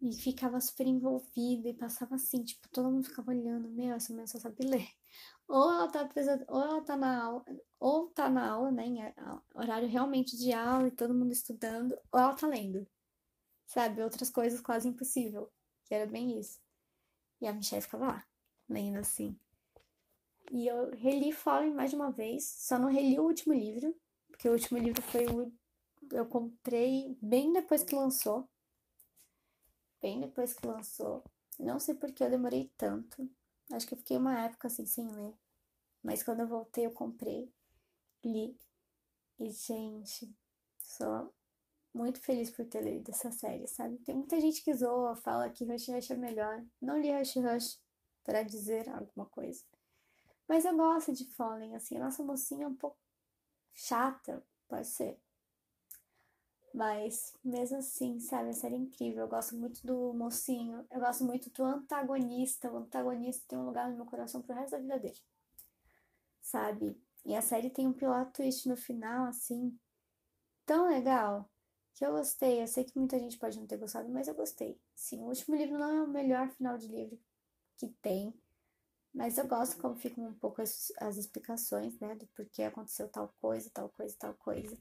e 0.02 0.14
ficava 0.14 0.60
super 0.62 0.88
envolvida 0.88 1.68
e 1.70 1.74
passava 1.74 2.16
assim, 2.16 2.44
tipo, 2.44 2.68
todo 2.70 2.90
mundo 2.92 3.08
ficava 3.08 3.32
olhando, 3.32 3.70
meu, 3.70 3.96
essa 3.96 4.12
mulher 4.14 4.28
só 4.28 4.40
sabe 4.40 4.66
ler. 4.66 4.88
ou 5.48 5.70
ela 5.72 5.92
tá 5.92 6.08
presa, 6.08 6.44
ou 6.48 6.62
ela 6.62 6.82
tá 6.82 6.96
na 6.96 7.24
aula, 7.24 7.46
ou 7.80 8.08
tá 8.08 8.30
na 8.30 8.50
aula, 8.50 8.72
né, 8.72 8.86
em 8.86 9.00
horário 9.54 9.88
realmente 9.90 10.38
de 10.38 10.54
aula 10.54 10.88
e 10.88 10.92
todo 10.92 11.14
mundo 11.14 11.32
estudando, 11.32 11.94
ou 12.12 12.20
ela 12.20 12.36
tá 12.36 12.48
lendo. 12.48 12.88
Sabe, 13.68 14.02
outras 14.02 14.30
coisas 14.32 14.62
quase 14.62 14.88
impossível, 14.88 15.52
que 15.90 15.96
era 15.96 16.06
bem 16.06 16.40
isso. 16.40 16.62
E 17.42 17.48
a 17.48 17.52
Michelle 17.52 17.82
ficava 17.82 18.06
lá, 18.06 18.28
lendo 18.70 19.00
assim. 19.00 19.36
E 20.52 20.68
eu 20.68 20.92
reli 20.92 21.32
Fallen 21.32 21.74
mais 21.74 21.90
de 21.90 21.96
uma 21.96 22.12
vez, 22.12 22.46
só 22.46 22.78
não 22.78 22.92
reli 22.92 23.20
o 23.20 23.24
último 23.24 23.54
livro, 23.54 23.96
porque 24.28 24.48
o 24.48 24.54
último 24.54 24.78
livro 24.78 25.02
foi 25.02 25.26
o 25.26 25.52
eu 26.12 26.26
comprei 26.26 27.18
bem 27.22 27.54
depois 27.54 27.84
que 27.84 27.96
lançou. 27.96 28.48
Bem 30.02 30.20
depois 30.20 30.54
que 30.54 30.66
lançou. 30.66 31.24
Não 31.60 31.80
sei 31.80 31.94
por 31.94 32.12
que 32.12 32.24
eu 32.24 32.30
demorei 32.30 32.72
tanto. 32.78 33.30
Acho 33.72 33.86
que 33.86 33.94
eu 33.94 33.98
fiquei 33.98 34.18
uma 34.18 34.40
época 34.40 34.68
assim 34.68 34.86
sem 34.86 35.08
ler. 35.08 35.36
Mas 36.02 36.24
quando 36.24 36.40
eu 36.40 36.48
voltei, 36.48 36.86
eu 36.86 36.92
comprei, 36.92 37.52
li. 38.24 38.58
E, 39.38 39.52
gente, 39.52 40.34
sou 40.80 41.34
muito 41.94 42.22
feliz 42.22 42.50
por 42.50 42.66
ter 42.66 42.84
lido 42.84 43.10
essa 43.10 43.32
série, 43.32 43.68
sabe? 43.68 43.98
Tem 44.00 44.16
muita 44.16 44.40
gente 44.40 44.64
que 44.64 44.74
zoa, 44.74 45.16
fala 45.16 45.50
que 45.50 45.66
Rush 45.66 45.90
Rush 45.90 46.12
é 46.12 46.16
melhor. 46.16 46.64
Não 46.82 47.00
li 47.00 47.12
Rush 47.12 47.36
Rush 47.36 47.80
para 48.24 48.44
dizer 48.44 48.88
alguma 48.90 49.26
coisa. 49.26 49.64
Mas 50.48 50.66
eu 50.66 50.76
gosto 50.76 51.14
de 51.14 51.26
Fallen, 51.36 51.76
assim. 51.76 51.98
A 51.98 52.06
nossa 52.06 52.24
mocinha 52.24 52.66
é 52.66 52.68
um 52.68 52.76
pouco 52.76 52.98
chata, 53.74 54.44
pode 54.68 54.88
ser. 54.88 55.20
Mas 56.74 57.34
mesmo 57.44 57.78
assim, 57.78 58.20
sabe, 58.20 58.50
a 58.50 58.54
série 58.54 58.76
é 58.76 58.78
incrível. 58.78 59.24
Eu 59.24 59.28
gosto 59.28 59.56
muito 59.56 59.86
do 59.86 60.14
mocinho, 60.14 60.86
eu 60.92 61.00
gosto 61.00 61.24
muito 61.24 61.50
do 61.52 61.64
antagonista. 61.64 62.72
O 62.72 62.78
antagonista 62.78 63.46
tem 63.48 63.58
um 63.58 63.66
lugar 63.66 63.90
no 63.90 63.96
meu 63.96 64.06
coração 64.06 64.42
pro 64.42 64.56
resto 64.56 64.72
da 64.72 64.80
vida 64.80 65.00
dele. 65.00 65.20
Sabe? 66.42 67.00
E 67.26 67.36
a 67.36 67.42
série 67.42 67.70
tem 67.70 67.88
um 67.88 67.94
plot 67.94 68.32
twist 68.34 68.68
no 68.68 68.78
final, 68.78 69.26
assim, 69.28 69.78
tão 70.66 70.88
legal 70.88 71.50
que 72.00 72.06
eu 72.06 72.14
gostei. 72.14 72.62
Eu 72.62 72.68
sei 72.68 72.86
que 72.86 72.98
muita 72.98 73.20
gente 73.20 73.38
pode 73.38 73.60
não 73.60 73.68
ter 73.68 73.76
gostado, 73.76 74.08
mas 74.08 74.30
eu 74.30 74.34
gostei. 74.34 74.80
Sim, 74.96 75.20
o 75.20 75.26
último 75.26 75.54
livro 75.58 75.78
não 75.78 75.92
é 75.92 76.02
o 76.02 76.08
melhor 76.08 76.50
final 76.52 76.78
de 76.78 76.88
livro 76.88 77.20
que 77.76 77.90
tem, 78.02 78.34
mas 79.14 79.38
eu 79.38 79.46
gosto 79.46 79.80
como 79.82 79.98
ficam 79.98 80.26
um 80.28 80.34
pouco 80.34 80.62
as, 80.62 80.94
as 80.98 81.18
explicações, 81.18 82.00
né, 82.00 82.16
do 82.16 82.26
porquê 82.28 82.64
aconteceu 82.64 83.10
tal 83.10 83.34
coisa, 83.42 83.70
tal 83.74 83.90
coisa, 83.90 84.16
tal 84.18 84.34
coisa. 84.36 84.78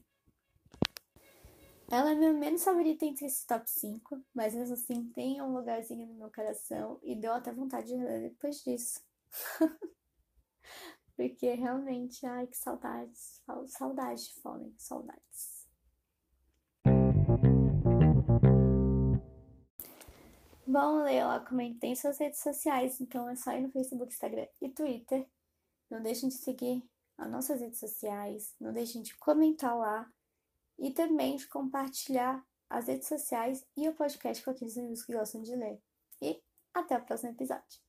Ela 1.91 2.11
é 2.11 2.15
minha 2.15 2.31
menos 2.31 2.63
favorita 2.63 3.05
entre 3.05 3.25
esse 3.25 3.45
top 3.45 3.69
5, 3.69 4.21
mas 4.33 4.53
mesmo 4.55 4.75
assim 4.75 5.11
tem 5.11 5.41
um 5.41 5.53
lugarzinho 5.53 6.07
no 6.07 6.13
meu 6.13 6.31
coração 6.31 6.99
e 7.03 7.15
deu 7.15 7.33
até 7.33 7.51
vontade 7.51 7.87
de 7.87 7.97
ler 7.97 8.29
depois 8.29 8.63
disso. 8.63 9.01
Porque 11.17 11.53
realmente, 11.53 12.25
ai 12.25 12.47
que 12.47 12.55
saudades, 12.55 13.41
saudade 13.67 14.23
de 14.23 14.33
fome, 14.35 14.73
saudades. 14.77 15.58
Bom, 20.71 21.01
Leila, 21.01 21.39
comentei 21.39 21.89
em 21.89 21.95
suas 21.95 22.19
redes 22.19 22.41
sociais, 22.41 23.01
então 23.01 23.27
é 23.27 23.35
só 23.35 23.51
ir 23.53 23.61
no 23.61 23.71
Facebook, 23.71 24.13
Instagram 24.13 24.45
e 24.61 24.69
Twitter. 24.69 25.27
Não 25.89 25.99
deixem 25.99 26.29
de 26.29 26.35
seguir 26.35 26.87
as 27.17 27.27
nossas 27.27 27.59
redes 27.59 27.79
sociais, 27.79 28.53
não 28.59 28.71
deixem 28.71 29.01
de 29.01 29.17
comentar 29.17 29.75
lá 29.75 30.07
e 30.77 30.91
também 30.91 31.37
de 31.37 31.47
compartilhar 31.47 32.45
as 32.69 32.85
redes 32.85 33.07
sociais 33.07 33.65
e 33.75 33.89
o 33.89 33.95
podcast 33.95 34.43
com 34.43 34.51
aqueles 34.51 34.77
amigos 34.77 35.03
que 35.03 35.11
gostam 35.11 35.41
de 35.41 35.55
ler. 35.55 35.81
E 36.21 36.39
até 36.71 36.95
o 36.99 37.03
próximo 37.03 37.31
episódio. 37.31 37.88